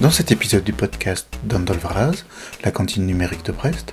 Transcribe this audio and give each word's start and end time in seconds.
Dans 0.00 0.10
cet 0.10 0.32
épisode 0.32 0.64
du 0.64 0.72
podcast 0.72 1.28
d'Andolvaraz, 1.44 2.24
la 2.64 2.70
cantine 2.70 3.04
numérique 3.04 3.44
de 3.44 3.52
Brest, 3.52 3.92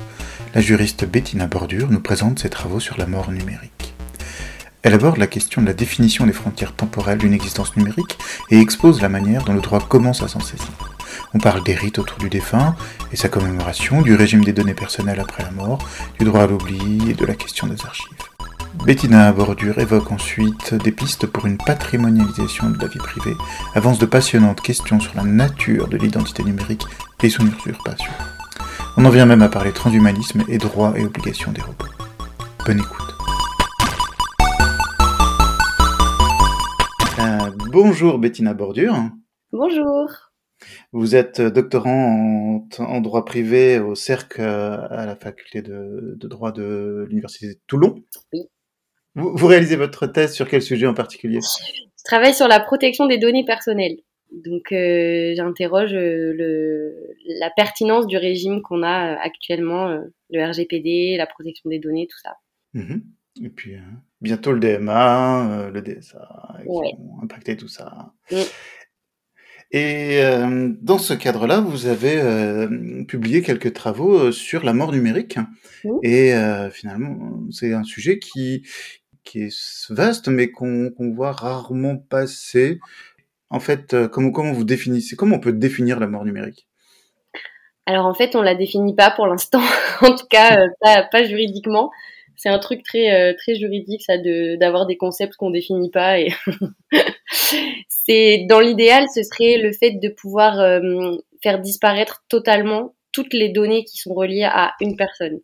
la 0.56 0.62
juriste 0.62 1.04
Bettina 1.04 1.48
Bordure 1.48 1.90
nous 1.90 2.00
présente 2.00 2.40
ses 2.40 2.50
travaux 2.50 2.80
sur 2.80 2.98
la 2.98 3.08
mort 3.08 3.30
numérique. 3.30 3.94
Elle 4.84 4.94
aborde 4.94 5.18
la 5.18 5.28
question 5.28 5.62
de 5.62 5.68
la 5.68 5.74
définition 5.74 6.26
des 6.26 6.32
frontières 6.32 6.74
temporelles 6.74 7.18
d'une 7.18 7.34
existence 7.34 7.76
numérique 7.76 8.18
et 8.52 8.62
expose 8.62 9.02
la 9.02 9.10
manière 9.10 9.44
dont 9.44 9.54
le 9.54 9.60
droit 9.60 9.86
commence 9.86 10.24
à 10.24 10.30
s'en 10.30 10.40
saisir. 10.40 10.72
On 11.34 11.40
parle 11.40 11.62
des 11.66 11.76
rites 11.76 12.00
autour 12.00 12.20
du 12.20 12.30
défunt 12.30 12.78
et 13.12 13.18
sa 13.18 13.28
commémoration, 13.28 14.02
du 14.02 14.16
régime 14.16 14.46
des 14.46 14.54
données 14.54 14.74
personnelles 14.74 15.20
après 15.20 15.44
la 15.44 15.52
mort, 15.52 15.86
du 16.18 16.24
droit 16.24 16.44
à 16.44 16.48
l'oubli 16.48 17.10
et 17.10 17.16
de 17.16 17.26
la 17.26 17.36
question 17.36 17.68
des 17.68 17.86
archives. 17.86 18.37
Bettina 18.74 19.32
Bordure 19.32 19.80
évoque 19.80 20.12
ensuite 20.12 20.74
des 20.74 20.92
pistes 20.92 21.28
pour 21.28 21.46
une 21.46 21.58
patrimonialisation 21.58 22.70
de 22.70 22.78
la 22.80 22.88
vie 22.88 23.00
privée, 23.00 23.36
avance 23.76 24.00
de 24.00 24.06
passionnantes 24.06 24.62
questions 24.62 25.00
sur 25.00 25.16
la 25.16 25.24
nature 25.24 25.88
de 25.88 25.98
l'identité 25.98 26.44
numérique 26.44 26.86
et 27.22 27.30
son 27.30 27.46
usurpation. 27.46 28.12
On 28.96 29.06
en 29.06 29.10
vient 29.10 29.26
même 29.26 29.42
à 29.42 29.50
parler 29.50 29.72
transhumanisme 29.72 30.44
et 30.48 30.58
droits 30.58 30.98
et 30.98 31.04
obligations 31.04 31.52
des 31.52 31.62
robots. 31.62 31.86
Bonne 32.66 32.80
écoute. 32.80 33.16
Euh, 37.20 37.52
bonjour 37.72 38.20
Bettina 38.20 38.54
Bordure. 38.54 39.10
Bonjour. 39.52 40.10
Vous 40.92 41.16
êtes 41.16 41.42
doctorant 41.42 42.68
en, 42.80 43.02
droit 43.02 43.26
privé 43.26 43.80
au 43.80 43.96
CERC 43.96 44.40
à 44.40 45.06
la 45.06 45.16
faculté 45.16 45.62
de, 45.62 46.16
de 46.18 46.28
droit 46.28 46.52
de 46.52 47.06
l'Université 47.10 47.48
de 47.48 47.60
Toulon. 47.68 48.02
Oui. 48.34 48.48
Vous, 49.18 49.48
réalisez 49.48 49.76
votre 49.76 50.06
thèse 50.06 50.34
sur 50.34 50.48
quel 50.48 50.62
sujet 50.62 50.86
en 50.86 50.94
particulier? 50.94 51.40
Je 51.42 52.04
travaille 52.04 52.36
sur 52.36 52.48
la 52.48 52.60
protection 52.60 53.08
des 53.08 53.18
données 53.18 53.46
personnelles. 53.46 53.98
Donc, 54.32 54.72
euh, 54.72 55.34
j'interroge 55.36 55.94
euh, 55.94 56.34
le, 56.34 57.16
la 57.40 57.50
pertinence 57.50 58.08
du 58.08 58.18
régime 58.18 58.62
qu'on 58.62 58.84
a 58.84 59.14
euh, 59.14 59.18
actuellement, 59.22 59.88
le 60.30 60.46
RGPD, 60.46 61.16
la 61.18 61.26
protection 61.26 61.70
des 61.70 61.80
données, 61.80 62.08
tout 62.08 62.20
ça. 62.22 62.38
Mhm. 62.74 63.04
Et 63.44 63.50
puis, 63.50 63.76
bientôt 64.22 64.52
le 64.52 64.60
DMA, 64.60 65.70
le 65.72 65.82
DSA, 65.82 66.58
qui 66.64 66.68
vont 66.68 67.22
impacter 67.22 67.56
tout 67.56 67.68
ça. 67.68 68.14
Mm. 68.32 68.36
Et 69.70 70.22
dans 70.82 70.98
ce 70.98 71.14
cadre-là, 71.14 71.60
vous 71.60 71.86
avez 71.86 72.20
publié 73.06 73.44
quelques 73.44 73.74
travaux 73.74 74.32
sur 74.32 74.64
la 74.64 74.74
mort 74.74 74.92
numérique. 74.92 75.38
Et 76.02 76.34
finalement, 76.72 77.44
c'est 77.52 77.74
un 77.74 77.84
sujet 77.84 78.18
qui, 78.18 78.64
qui 79.28 79.44
est 79.44 79.92
vaste, 79.92 80.28
mais 80.28 80.50
qu'on 80.52 80.92
voit 81.00 81.32
rarement 81.32 81.98
passer. 81.98 82.80
En 83.50 83.60
fait, 83.60 83.94
euh, 83.94 84.08
comment, 84.08 84.52
vous 84.52 84.64
définissez, 84.64 85.16
comment 85.16 85.38
on 85.38 85.40
peut 85.40 85.54
définir 85.54 86.00
la 86.00 86.08
mort 86.08 86.26
numérique? 86.26 86.68
Alors 87.86 88.06
en 88.06 88.14
fait, 88.14 88.36
on 88.36 88.42
la 88.42 88.56
définit 88.56 88.96
pas 88.96 89.12
pour 89.12 89.28
l'instant, 89.28 89.62
en 90.02 90.16
tout 90.16 90.28
cas 90.30 90.60
euh, 90.62 91.04
pas, 91.12 91.24
juridiquement. 91.24 91.92
C'est 92.36 92.50
un 92.50 92.60
truc 92.60 92.84
très 92.84 93.12
euh, 93.12 93.34
très 93.36 93.56
juridique, 93.56 94.04
ça, 94.04 94.18
d'avoir 94.58 94.86
des 94.86 94.98
concepts 94.98 95.36
qu'on 95.38 95.50
définit 95.50 95.90
pas. 95.90 96.20
Et 96.20 96.30
dans 98.48 98.60
l'idéal, 98.60 99.06
ce 99.14 99.24
serait 99.24 99.58
le 99.58 99.72
fait 99.72 99.92
de 99.92 100.10
pouvoir 100.10 100.82
faire 101.42 101.60
disparaître 101.60 102.24
totalement 102.30 102.94
toutes 103.12 103.34
les 103.34 103.50
données 103.50 103.84
qui 103.86 103.98
sont 103.98 104.14
reliées 104.14 104.44
à 104.44 104.74
une 104.82 104.96
personne. 104.96 105.40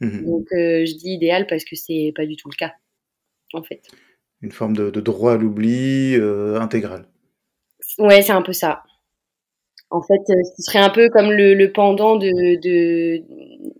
Mmh 0.00 0.24
Donc, 0.24 0.46
euh, 0.52 0.86
je 0.86 0.96
dis 0.96 1.10
idéal 1.10 1.46
parce 1.46 1.64
que 1.64 1.74
c'est 1.74 2.12
pas 2.14 2.26
du 2.26 2.36
tout 2.36 2.48
le 2.48 2.56
cas, 2.56 2.74
en 3.52 3.62
fait. 3.62 3.82
Une 4.42 4.52
forme 4.52 4.76
de, 4.76 4.90
droit 5.00 5.32
à 5.32 5.36
l'oubli 5.36 6.14
euh, 6.14 6.60
intégral. 6.60 7.08
Ouais, 7.98 8.22
c'est 8.22 8.32
un 8.32 8.42
peu 8.42 8.52
ça. 8.52 8.84
En 9.90 10.02
fait, 10.02 10.20
euh, 10.30 10.42
ce 10.56 10.62
serait 10.62 10.78
un 10.78 10.90
peu 10.90 11.08
comme 11.08 11.32
le, 11.32 11.66
pendant 11.72 12.16
de, 12.16 12.28
de, 12.60 13.24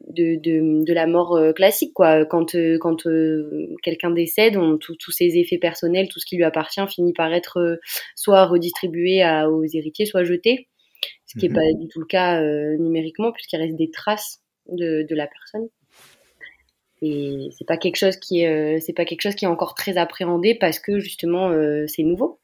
de, 0.09 0.85
de, 0.85 0.93
la 0.93 1.07
mort 1.07 1.39
classique, 1.55 1.93
quoi. 1.95 2.25
Quand, 2.25 2.57
quand 2.81 3.05
quelqu'un 3.85 4.11
décède, 4.11 4.59
tous 4.81 5.13
ses 5.13 5.37
effets 5.39 5.59
personnels, 5.59 6.09
tout 6.09 6.19
ce 6.19 6.27
qui 6.27 6.37
lui 6.37 6.45
appartient 6.45 6.81
finit 6.89 7.13
par 7.13 7.33
être 7.33 7.79
soit 8.17 8.47
redistribué 8.47 9.23
à, 9.23 9.49
aux 9.49 9.65
héritiers, 9.65 10.07
soit 10.07 10.25
jeté. 10.25 10.69
Ce 11.27 11.39
qui 11.39 11.47
n'est 11.47 11.53
mmh 11.53 11.55
pas 11.55 11.79
du 11.79 11.89
tout 11.89 12.01
le 12.01 12.07
cas 12.07 12.43
numériquement, 12.79 13.31
puisqu'il 13.31 13.59
reste 13.59 13.77
des 13.77 13.91
traces 13.91 14.41
de, 14.67 15.07
de 15.09 15.15
la 15.15 15.29
personne. 15.29 15.69
Et 17.03 17.51
c'est 17.57 17.67
pas 17.67 17.77
quelque 17.77 17.97
chose 17.97 18.17
qui 18.17 18.41
est, 18.43 18.77
euh, 18.77 18.81
c'est 18.85 18.93
pas 18.93 19.05
quelque 19.05 19.23
chose 19.23 19.35
qui 19.35 19.45
est 19.45 19.49
encore 19.49 19.75
très 19.75 19.97
appréhendé 19.99 20.55
parce 20.55 20.79
que 20.79 20.99
justement 20.99 21.51
euh, 21.51 21.87
c'est 21.87 22.03
nouveau. 22.03 22.41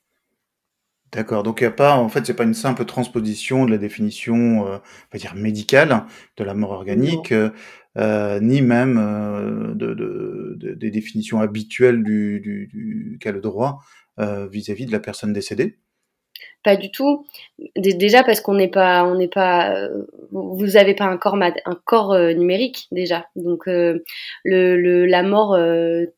D'accord. 1.15 1.45
Donc 1.45 1.61
il 1.61 1.65
y 1.65 1.67
a 1.69 1.71
pas, 1.71 1.97
en 1.97 2.09
fait, 2.09 2.27
c'est 2.27 2.35
pas 2.35 2.43
une 2.43 2.55
simple 2.55 2.85
transposition 2.85 3.67
de 3.67 3.71
la 3.71 3.79
définition, 3.79 4.67
euh, 4.67 4.79
on 4.79 5.13
va 5.13 5.19
dire 5.19 5.37
médicale 5.37 6.05
de 6.37 6.43
la 6.43 6.55
mort 6.55 6.73
organique, 6.73 7.33
euh, 7.97 8.41
ni 8.41 8.63
même 8.63 8.99
euh, 8.99 9.75
de, 9.75 9.95
de, 9.95 10.55
de, 10.57 10.75
des 10.75 10.91
définitions 10.91 11.41
habituelles 11.41 12.03
du, 12.03 12.41
du, 12.41 12.67
du 12.67 13.19
qu'a 13.21 13.31
le 13.31 13.41
droit 13.41 13.81
vis-à-vis 14.19 14.85
-vis 14.85 14.87
de 14.87 14.93
la 14.93 15.01
personne 15.01 15.33
décédée. 15.33 15.79
Pas 16.65 16.77
du 16.77 16.91
tout. 16.91 17.27
déjà 17.77 18.25
parce 18.25 18.41
qu'on 18.41 18.55
n'est 18.55 18.69
pas, 18.69 19.05
on 19.05 19.17
n'est 19.17 19.29
pas, 19.29 19.77
euh, 19.77 20.07
vous 20.33 20.79
avez 20.79 20.95
pas 20.95 21.05
un 21.05 21.19
corps, 21.19 21.37
un 21.37 21.79
corps 21.85 22.13
euh, 22.13 22.33
numérique 22.33 22.87
déjà. 22.91 23.27
Donc 23.37 23.69
euh, 23.69 24.03
le, 24.45 25.05
la 25.05 25.23
mort 25.23 25.59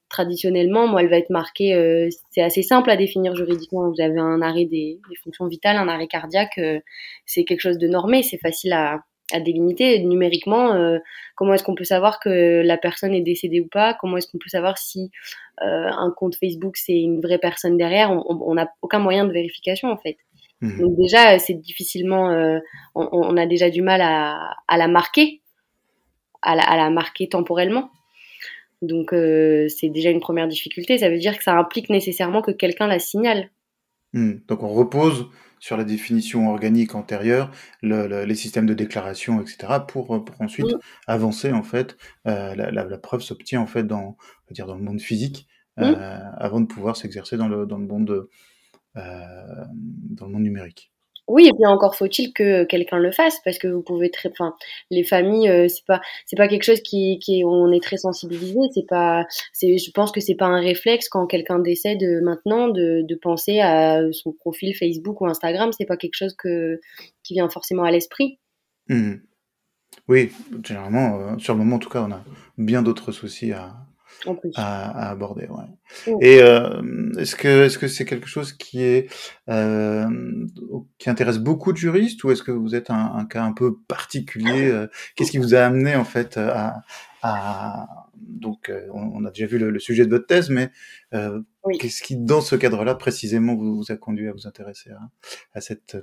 traditionnellement, 0.08 0.86
moi, 0.86 1.02
elle 1.02 1.08
va 1.08 1.18
être 1.18 1.30
marquée. 1.30 2.08
c'est 2.30 2.42
assez 2.42 2.62
simple 2.62 2.90
à 2.90 2.96
définir 2.96 3.34
juridiquement. 3.34 3.90
Vous 3.90 4.00
avez 4.00 4.20
un 4.20 4.40
arrêt 4.40 4.66
des, 4.66 5.00
fonctions 5.24 5.48
vitales, 5.48 5.76
un 5.76 5.88
arrêt 5.88 6.06
cardiaque. 6.06 6.60
c'est 7.26 7.44
quelque 7.44 7.60
chose 7.60 7.78
de 7.78 7.88
normé. 7.88 8.22
C'est 8.22 8.38
facile 8.38 8.72
à, 8.72 9.00
délimiter 9.40 9.98
numériquement 10.04 10.98
comment 11.34 11.54
est-ce 11.54 11.64
qu'on 11.64 11.74
peut 11.74 11.82
savoir 11.82 12.20
que 12.20 12.62
la 12.64 12.78
personne 12.78 13.12
est 13.12 13.22
décédée 13.22 13.60
ou 13.60 13.66
pas? 13.66 13.94
Comment 13.94 14.16
est-ce 14.18 14.28
qu'on 14.28 14.38
peut 14.38 14.48
savoir 14.48 14.78
si 14.78 15.10
un 15.60 16.12
compte 16.16 16.36
Facebook 16.36 16.76
c'est 16.76 16.98
une 16.98 17.20
vraie 17.20 17.38
personne 17.38 17.76
derrière. 17.76 18.10
On 18.10 18.54
n'a 18.54 18.68
aucun 18.82 18.98
moyen 18.98 19.24
de 19.24 19.32
vérification 19.32 19.90
en 19.90 19.96
fait. 19.96 20.16
Mmh. 20.62 20.80
donc 20.80 20.96
déjà 20.96 21.38
c'est 21.38 21.52
difficilement 21.52 22.30
euh, 22.30 22.58
on, 22.94 23.36
a 23.36 23.44
déjà 23.44 23.68
du 23.68 23.82
mal 23.82 24.00
à, 24.00 24.56
à 24.68 24.78
la 24.78 24.88
marquer 24.88 25.42
à 26.40 26.54
la, 26.54 26.62
à 26.62 26.76
la, 26.78 26.88
marquer 26.88 27.28
temporellement. 27.28 27.90
Donc 28.80 29.10
c'est 29.10 29.88
déjà 29.88 30.10
une 30.10 30.20
première 30.20 30.48
difficulté. 30.48 30.98
Ça 30.98 31.10
veut 31.10 31.18
dire 31.18 31.36
que 31.36 31.44
ça 31.44 31.54
implique 31.56 31.90
nécessairement 31.90 32.40
que 32.40 32.52
quelqu'un 32.52 32.86
la 32.86 32.98
signale. 32.98 33.50
Mmh. 34.12 34.34
donc 34.48 34.62
on 34.62 34.68
repose 34.68 35.28
sur 35.58 35.76
la 35.76 35.84
définition 35.84 36.50
organique 36.50 36.94
antérieure, 36.94 37.50
les 37.82 38.34
systèmes 38.34 38.66
de 38.66 38.74
déclaration, 38.74 39.40
etc., 39.40 39.74
pour, 39.86 40.24
pour 40.24 40.40
ensuite 40.40 40.74
avancer 41.06 41.52
en 41.52 41.62
fait. 41.62 41.96
Euh, 42.26 42.54
la, 42.54 42.98
preuve 42.98 43.22
s'obtient 43.22 43.60
en 43.60 43.66
fait 43.66 43.84
dans, 43.84 44.16
on 44.50 44.54
dire 44.54 44.66
dans 44.66 44.76
le 44.76 44.82
monde 44.82 45.00
physique, 45.00 45.46
euh, 45.78 46.20
avant 46.38 46.60
de 46.60 46.66
pouvoir 46.66 46.96
s'exercer 46.96 47.36
dans 47.36 47.48
le, 47.48 47.66
dans 47.66 47.78
le 47.78 47.86
monde 47.86 48.28
euh, 48.96 49.64
dans 50.10 50.26
le 50.26 50.32
monde 50.32 50.42
numérique. 50.42 50.92
Oui, 51.28 51.48
et 51.48 51.52
puis 51.52 51.66
encore 51.66 51.96
faut-il 51.96 52.32
que 52.32 52.64
quelqu'un 52.64 52.98
le 52.98 53.10
fasse 53.10 53.40
parce 53.44 53.58
que 53.58 53.68
vous 53.68 53.82
pouvez 53.82 54.10
très, 54.10 54.30
enfin, 54.30 54.54
les 54.90 55.02
familles, 55.02 55.48
euh, 55.48 55.68
c'est 55.68 55.84
pas, 55.84 56.00
c'est 56.24 56.36
pas 56.36 56.48
quelque 56.48 56.62
chose 56.62 56.80
qui, 56.80 57.18
qui, 57.18 57.42
on 57.44 57.72
est 57.72 57.82
très 57.82 57.96
sensibilisé. 57.96 58.58
C'est 58.74 58.86
pas, 58.86 59.26
c'est, 59.52 59.76
je 59.78 59.90
pense 59.90 60.12
que 60.12 60.20
c'est 60.20 60.36
pas 60.36 60.46
un 60.46 60.60
réflexe 60.60 61.08
quand 61.08 61.26
quelqu'un 61.26 61.58
décède 61.58 62.02
maintenant 62.22 62.68
de, 62.68 63.02
de 63.02 63.14
penser 63.16 63.60
à 63.60 64.00
son 64.12 64.32
profil 64.32 64.74
Facebook 64.76 65.20
ou 65.20 65.26
Instagram. 65.26 65.70
C'est 65.76 65.86
pas 65.86 65.96
quelque 65.96 66.16
chose 66.16 66.34
que 66.36 66.80
qui 67.22 67.34
vient 67.34 67.48
forcément 67.48 67.84
à 67.84 67.90
l'esprit. 67.90 68.38
Mmh. 68.88 69.14
Oui, 70.08 70.30
généralement, 70.62 71.18
euh, 71.18 71.38
sur 71.38 71.54
le 71.54 71.58
moment 71.58 71.76
en 71.76 71.78
tout 71.80 71.88
cas, 71.88 72.02
on 72.02 72.12
a 72.12 72.22
bien 72.58 72.82
d'autres 72.82 73.12
soucis 73.12 73.52
à, 73.52 73.85
à, 74.54 75.10
aborder. 75.10 75.46
Ouais. 75.48 76.16
Et 76.20 76.40
euh, 76.42 77.12
est-ce 77.18 77.36
que 77.36 77.64
est-ce 77.64 77.78
que 77.78 77.88
c'est 77.88 78.04
quelque 78.04 78.26
chose 78.26 78.52
qui 78.52 78.82
est 78.82 79.10
euh, 79.48 80.06
qui 80.98 81.10
intéresse 81.10 81.38
beaucoup 81.38 81.72
de 81.72 81.78
juristes 81.78 82.22
ou 82.24 82.30
est-ce 82.30 82.42
que 82.42 82.52
vous 82.52 82.74
êtes 82.74 82.90
un, 82.90 83.12
un, 83.14 83.24
cas 83.24 83.42
un 83.42 83.52
peu 83.52 83.76
particulier 83.88 84.68
euh, 84.68 84.86
Qu'est-ce 85.14 85.30
qui 85.30 85.38
vous 85.38 85.54
a 85.54 85.60
amené 85.60 85.96
en 85.96 86.04
fait 86.04 86.36
à, 86.36 86.82
à 87.22 87.86
donc 88.16 88.72
on, 88.92 89.24
a 89.24 89.30
déjà 89.30 89.46
vu 89.46 89.58
le, 89.58 89.78
sujet 89.78 90.04
de 90.04 90.10
votre 90.10 90.26
thèse, 90.26 90.50
mais 90.50 90.70
qu'est-ce 91.78 92.02
qui 92.02 92.16
dans 92.16 92.40
ce 92.40 92.56
cadre-là 92.56 92.94
précisément 92.94 93.54
vous, 93.54 93.76
vous, 93.76 93.92
a 93.92 93.96
conduit 93.96 94.28
à 94.28 94.32
vous 94.32 94.46
intéresser 94.46 94.90
à, 94.90 95.00
à 95.54 95.60
cette 95.60 95.96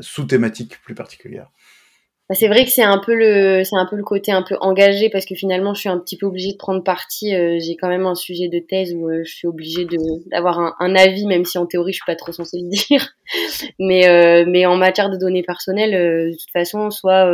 sous-thématique 0.00 0.80
plus 0.82 0.94
particulière? 0.94 1.50
Bah, 2.28 2.36
c'est 2.38 2.48
vrai 2.48 2.64
que 2.64 2.70
c'est 2.70 2.82
un 2.82 2.98
peu 2.98 3.14
le 3.14 3.64
c'est 3.64 3.76
un 3.76 3.86
peu 3.86 3.96
le 3.96 4.04
côté 4.04 4.30
un 4.32 4.42
peu 4.42 4.56
engagé 4.60 5.10
parce 5.10 5.26
que 5.26 5.34
finalement 5.34 5.74
je 5.74 5.80
suis 5.80 5.88
un 5.88 5.98
petit 5.98 6.16
peu 6.16 6.26
obligée 6.26 6.52
de 6.52 6.56
prendre 6.56 6.82
parti 6.82 7.34
euh, 7.34 7.58
j'ai 7.60 7.76
quand 7.76 7.88
même 7.88 8.06
un 8.06 8.14
sujet 8.14 8.48
de 8.48 8.60
thèse 8.60 8.94
où 8.94 9.08
euh, 9.08 9.22
je 9.24 9.34
suis 9.34 9.48
obligée 9.48 9.86
d'avoir 10.30 10.60
un, 10.60 10.74
un, 10.78 10.94
avis 10.94 11.26
même 11.26 11.44
si 11.44 11.58
en 11.58 11.66
théorie 11.66 11.92
je 11.92 11.96
suis 11.96 12.06
pas 12.06 12.14
trop 12.14 12.32
censée 12.32 12.58
le 12.60 12.68
dire. 12.88 13.08
Mais 13.78 14.06
euh, 14.08 14.44
mais 14.48 14.66
en 14.66 14.76
matière 14.76 15.10
de 15.10 15.16
données 15.16 15.42
personnelles 15.42 16.30
de 16.30 16.36
toute 16.36 16.50
façon 16.52 16.90
soit 16.90 17.28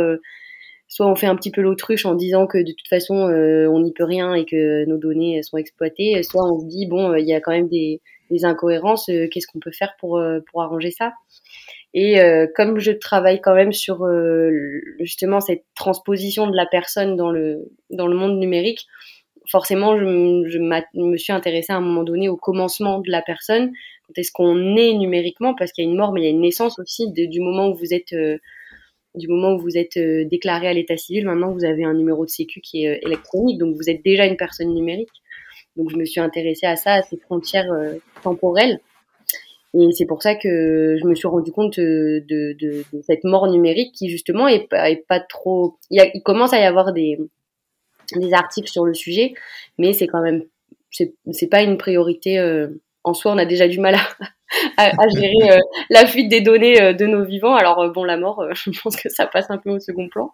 soit 0.87 1.07
on 1.07 1.15
fait 1.15 1.27
un 1.27 1.35
petit 1.35 1.51
peu 1.51 1.61
l'autruche 1.61 2.05
en 2.05 2.15
disant 2.15 2.47
que 2.47 2.57
de 2.57 2.71
toute 2.71 2.87
façon 2.89 3.15
on 3.15 3.79
n'y 3.79 3.93
peut 3.93 4.05
rien 4.05 4.33
et 4.33 4.45
que 4.45 4.85
nos 4.85 4.97
données 4.97 5.43
sont 5.43 5.57
exploitées 5.57 6.21
soit 6.23 6.51
on 6.51 6.59
se 6.59 6.65
dit 6.65 6.87
bon 6.87 7.15
il 7.15 7.27
y 7.27 7.33
a 7.33 7.41
quand 7.41 7.51
même 7.51 7.69
des 7.69 8.01
les 8.29 8.45
incohérences, 8.45 9.05
qu'est-ce 9.05 9.47
qu'on 9.47 9.59
peut 9.59 9.71
faire 9.71 9.95
pour 9.99 10.21
pour 10.51 10.61
arranger 10.61 10.91
ça? 10.91 11.13
Et 11.93 12.19
comme 12.55 12.79
je 12.79 12.91
travaille 12.91 13.41
quand 13.41 13.55
même 13.55 13.73
sur 13.73 14.05
justement 14.99 15.39
cette 15.39 15.63
transposition 15.75 16.47
de 16.47 16.55
la 16.55 16.65
personne 16.65 17.15
dans 17.15 17.31
le 17.31 17.71
dans 17.89 18.07
le 18.07 18.15
monde 18.15 18.37
numérique, 18.39 18.85
forcément, 19.49 19.97
je, 19.97 20.03
me 20.03 21.17
suis 21.17 21.33
intéressée 21.33 21.73
à 21.73 21.77
un 21.77 21.81
moment 21.81 22.03
donné 22.03 22.29
au 22.29 22.37
commencement 22.37 22.99
de 22.99 23.09
la 23.09 23.21
personne. 23.21 23.71
Quand 24.07 24.17
est-ce 24.17 24.31
qu'on 24.31 24.75
est 24.77 24.93
numériquement? 24.93 25.55
Parce 25.55 25.71
qu'il 25.71 25.83
y 25.83 25.87
a 25.87 25.89
une 25.89 25.97
mort, 25.97 26.11
mais 26.13 26.21
il 26.21 26.23
y 26.25 26.27
a 26.27 26.31
une 26.31 26.41
naissance 26.41 26.77
aussi 26.79 27.11
du 27.11 27.39
moment 27.39 27.69
où 27.69 27.75
vous 27.75 27.93
êtes 27.93 28.13
du 29.15 29.27
moment 29.27 29.53
où 29.53 29.59
vous 29.59 29.77
êtes 29.77 29.97
euh, 29.97 30.25
déclaré 30.25 30.67
à 30.67 30.73
l'état 30.73 30.97
civil, 30.97 31.25
maintenant 31.25 31.51
vous 31.51 31.65
avez 31.65 31.83
un 31.83 31.93
numéro 31.93 32.25
de 32.25 32.29
sécu 32.29 32.61
qui 32.61 32.85
est 32.85 32.89
euh, 32.89 32.99
électronique, 33.07 33.57
donc 33.57 33.75
vous 33.75 33.89
êtes 33.89 34.03
déjà 34.03 34.25
une 34.25 34.37
personne 34.37 34.73
numérique. 34.73 35.09
Donc 35.79 35.89
je 35.89 35.97
me 35.97 36.05
suis 36.05 36.19
intéressée 36.19 36.67
à 36.67 36.75
ça, 36.75 36.93
à 36.93 37.01
ces 37.01 37.17
frontières 37.17 37.71
euh, 37.71 37.95
temporelles. 38.21 38.79
Et 39.73 39.91
c'est 39.91 40.05
pour 40.05 40.21
ça 40.21 40.35
que 40.35 40.97
je 40.99 41.05
me 41.07 41.15
suis 41.15 41.27
rendu 41.27 41.51
compte 41.51 41.79
de, 41.79 42.23
de, 42.27 42.83
cette 43.03 43.23
mort 43.23 43.47
numérique 43.47 43.93
qui 43.93 44.09
justement 44.09 44.47
est, 44.47 44.67
pas 44.67 45.19
trop. 45.19 45.77
Il, 45.89 46.23
commence 46.23 46.53
à 46.53 46.59
y 46.59 46.63
avoir 46.63 46.91
des, 46.91 47.19
articles 48.31 48.69
sur 48.69 48.85
le 48.85 48.93
sujet, 48.93 49.33
mais 49.77 49.93
c'est 49.93 50.07
quand 50.07 50.21
même 50.21 50.43
c'est 50.91 51.49
pas 51.51 51.61
une 51.61 51.77
priorité 51.77 52.39
en 53.03 53.13
soi. 53.13 53.31
On 53.31 53.37
a 53.37 53.45
déjà 53.45 53.67
du 53.67 53.79
mal 53.79 53.95
à, 54.77 55.07
gérer 55.09 55.51
euh, 55.51 55.59
la 55.89 56.05
fuite 56.05 56.29
des 56.29 56.41
données 56.41 56.81
euh, 56.81 56.93
de 56.93 57.05
nos 57.05 57.23
vivants. 57.23 57.55
Alors 57.55 57.79
euh, 57.79 57.89
bon, 57.89 58.03
la 58.03 58.17
mort, 58.17 58.43
je 58.53 58.81
pense 58.81 58.95
que 58.95 59.09
ça 59.09 59.25
passe 59.25 59.49
un 59.49 59.57
peu 59.57 59.71
au 59.71 59.79
second 59.79 60.07
plan. 60.09 60.31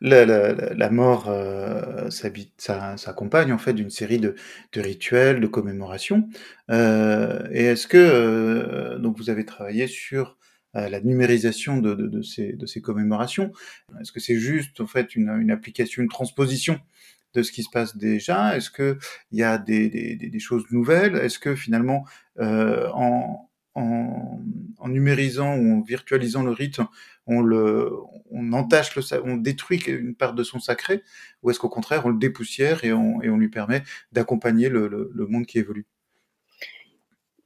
La, 0.00 0.24
la, 0.24 0.90
mort 0.90 1.28
euh, 1.28 2.08
s'accompagne 2.10 3.52
en 3.52 3.58
fait 3.58 3.72
d'une 3.72 3.90
série 3.90 4.18
de, 4.18 4.34
rituels, 4.76 5.40
de 5.40 5.46
commémorations. 5.46 6.28
Euh, 6.70 7.46
et 7.50 7.64
est-ce 7.64 7.86
que 7.86 8.96
donc 8.98 9.16
vous 9.18 9.30
avez 9.30 9.44
travaillé 9.44 9.86
sur 9.86 10.36
la 10.74 11.00
numérisation 11.00 11.78
de, 11.78 12.22
ces, 12.22 12.80
commémorations? 12.80 13.52
Est-ce 14.00 14.12
que 14.12 14.20
c'est 14.20 14.38
juste 14.38 14.80
en 14.80 14.86
fait 14.86 15.16
une, 15.16 15.50
application, 15.50 16.02
une 16.02 16.08
transposition 16.08 16.80
de 17.34 17.42
ce 17.42 17.52
qui 17.52 17.62
se 17.62 17.70
passe 17.70 17.96
déjà? 17.96 18.56
Est-ce 18.56 18.70
que 18.70 18.98
il 19.32 19.38
y 19.38 19.42
a 19.42 19.58
des, 19.58 20.38
choses 20.38 20.64
nouvelles? 20.70 21.16
Est-ce 21.16 21.38
que 21.38 21.54
finalement, 21.54 22.04
euh, 22.38 22.88
en, 22.94 23.50
en, 23.74 24.40
en, 24.78 24.88
numérisant 24.88 25.56
ou 25.56 25.78
en 25.78 25.80
virtualisant 25.80 26.42
le 26.42 26.52
rite, 26.52 26.80
on 27.28 27.40
le, 27.40 27.92
on 28.30 28.52
entache 28.52 28.96
le, 28.96 29.02
on 29.24 29.36
détruit 29.36 29.80
une 29.86 30.14
part 30.14 30.34
de 30.34 30.42
son 30.42 30.58
sacré, 30.58 31.02
ou 31.42 31.50
est-ce 31.50 31.60
qu'au 31.60 31.68
contraire 31.68 32.02
on 32.06 32.08
le 32.08 32.18
dépoussière 32.18 32.84
et 32.84 32.92
on, 32.92 33.22
et 33.22 33.30
on 33.30 33.36
lui 33.36 33.48
permet 33.48 33.82
d'accompagner 34.12 34.68
le, 34.68 34.88
le, 34.88 35.26
monde 35.26 35.46
qui 35.46 35.58
évolue? 35.58 35.86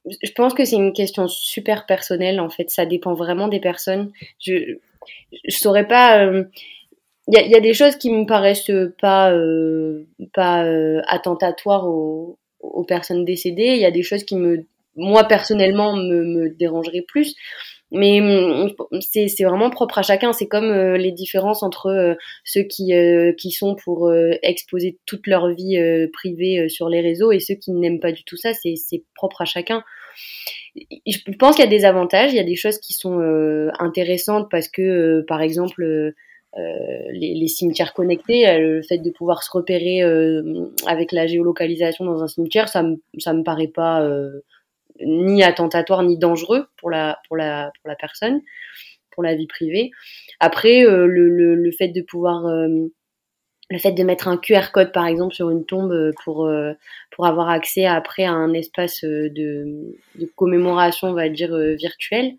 Je 0.05 0.31
pense 0.31 0.53
que 0.53 0.65
c'est 0.65 0.75
une 0.75 0.93
question 0.93 1.27
super 1.27 1.85
personnelle 1.85 2.39
en 2.39 2.49
fait 2.49 2.69
ça 2.69 2.85
dépend 2.85 3.13
vraiment 3.13 3.47
des 3.47 3.61
personnes 3.61 4.11
je 4.39 4.77
je 5.31 5.57
saurais 5.57 5.87
pas 5.87 6.25
euh, 6.25 6.43
il 7.27 7.35
y 7.35 7.37
a, 7.37 7.47
y 7.47 7.55
a, 7.55 7.61
des 7.61 7.73
choses 7.73 7.95
qui 7.95 8.11
me 8.11 8.25
paraissent 8.25 8.71
pas 8.99 9.31
euh, 9.31 10.05
pas 10.33 10.65
euh, 10.65 11.01
attentatoires 11.07 11.87
aux, 11.87 12.37
aux, 12.59 12.83
personnes 12.83 13.23
décédées. 13.23 13.75
Il 13.75 13.79
y 13.79 13.85
a 13.85 13.91
des 13.91 14.03
choses 14.03 14.23
qui 14.23 14.35
me 14.35 14.65
moi 14.95 15.23
personnellement 15.23 15.95
me, 15.95 16.23
me 16.23 16.49
dérangeraient 16.49 17.05
plus. 17.07 17.35
Mais 17.93 18.19
hum, 18.19 18.73
c'est 19.01 19.43
vraiment 19.43 19.69
propre 19.69 19.99
à 19.99 20.01
chacun. 20.01 20.33
C'est 20.33 20.47
comme 20.47 20.71
euh, 20.71 20.97
les 20.97 21.11
différences 21.11 21.63
entre 21.63 21.87
euh, 21.87 22.15
ceux 22.43 22.63
qui, 22.63 22.91
qui 23.37 23.51
sont 23.51 23.75
pour 23.75 24.11
exposer 24.41 24.97
toute 25.05 25.27
leur 25.27 25.49
vie 25.49 25.79
privée 26.11 26.67
sur 26.69 26.89
les 26.89 27.01
réseaux 27.01 27.31
et 27.31 27.39
ceux 27.39 27.55
qui 27.55 27.71
n'aiment 27.71 27.99
pas 27.99 28.11
du 28.11 28.23
tout 28.23 28.37
ça. 28.37 28.51
C'est 28.53 29.03
propre 29.15 29.41
à 29.41 29.45
chacun. 29.45 29.83
Je 30.75 31.17
pense 31.37 31.55
qu'il 31.55 31.63
y 31.63 31.67
a 31.67 31.71
des 31.71 31.85
avantages, 31.85 32.33
il 32.33 32.35
y 32.35 32.39
a 32.39 32.43
des 32.43 32.55
choses 32.55 32.79
qui 32.79 32.93
sont 32.93 33.19
intéressantes 33.79 34.49
parce 34.49 34.67
que, 34.67 35.23
par 35.27 35.41
exemple, 35.41 36.13
euh, 36.57 37.11
les, 37.11 37.47
cimetières 37.47 37.93
connectés, 37.93 38.47
euh, 38.47 38.59
le 38.59 38.81
fait 38.83 38.99
de 38.99 39.09
pouvoir 39.09 39.41
se 39.41 39.49
repérer 39.51 40.03
euh, 40.03 40.69
avec 40.85 41.11
la 41.11 41.25
géolocalisation 41.25 42.05
dans 42.05 42.21
un 42.21 42.27
cimetière, 42.27 42.69
ça 42.69 42.83
me 42.83 42.97
ça 43.17 43.33
me 43.33 43.41
paraît 43.41 43.67
pas 43.67 44.07
ni 45.05 45.43
attentatoire 45.43 46.03
ni 46.03 46.17
dangereux 46.17 46.67
pour 46.77 46.89
la 46.89 47.19
pour 47.27 47.37
la 47.37 47.71
pour 47.81 47.89
la 47.89 47.95
personne, 47.95 48.41
pour 49.11 49.23
la 49.23 49.35
vie 49.35 49.47
privée. 49.47 49.91
Après, 50.39 50.83
le, 50.83 51.07
le, 51.07 51.55
le, 51.55 51.71
fait 51.71 51.89
de 51.89 52.01
pouvoir 52.01 52.43
le 52.47 53.77
fait 53.79 53.91
de 53.91 54.03
mettre 54.03 54.27
un 54.27 54.37
QR 54.37 54.71
code 54.73 54.91
par 54.91 55.05
exemple 55.07 55.33
sur 55.33 55.49
une 55.49 55.65
tombe 55.65 56.11
pour 56.23 56.49
pour 57.11 57.25
avoir 57.25 57.49
accès 57.49 57.85
après 57.85 58.25
à 58.25 58.31
un 58.31 58.53
espace 58.53 59.03
de, 59.03 59.93
de 60.15 60.31
commémoration 60.35 61.09
on 61.09 61.13
va 61.13 61.29
dire 61.29 61.55
virtuel 61.77 62.33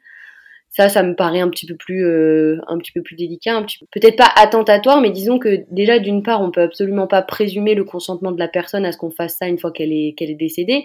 ça, 0.74 0.88
ça 0.88 1.04
me 1.04 1.14
paraît 1.14 1.38
un 1.38 1.48
petit 1.50 1.66
peu 1.66 1.76
plus, 1.76 2.04
euh, 2.04 2.58
un 2.66 2.78
petit 2.78 2.90
peu 2.90 3.00
plus 3.00 3.14
délicat, 3.14 3.64
peut-être 3.92 4.16
pas 4.16 4.30
attentatoire, 4.34 5.00
mais 5.00 5.10
disons 5.10 5.38
que 5.38 5.64
déjà 5.70 6.00
d'une 6.00 6.24
part, 6.24 6.42
on 6.42 6.50
peut 6.50 6.62
absolument 6.62 7.06
pas 7.06 7.22
présumer 7.22 7.76
le 7.76 7.84
consentement 7.84 8.32
de 8.32 8.40
la 8.40 8.48
personne 8.48 8.84
à 8.84 8.90
ce 8.90 8.98
qu'on 8.98 9.12
fasse 9.12 9.36
ça 9.36 9.46
une 9.46 9.58
fois 9.58 9.70
qu'elle 9.70 9.92
est, 9.92 10.14
qu'elle 10.16 10.30
est 10.30 10.34
décédée. 10.34 10.84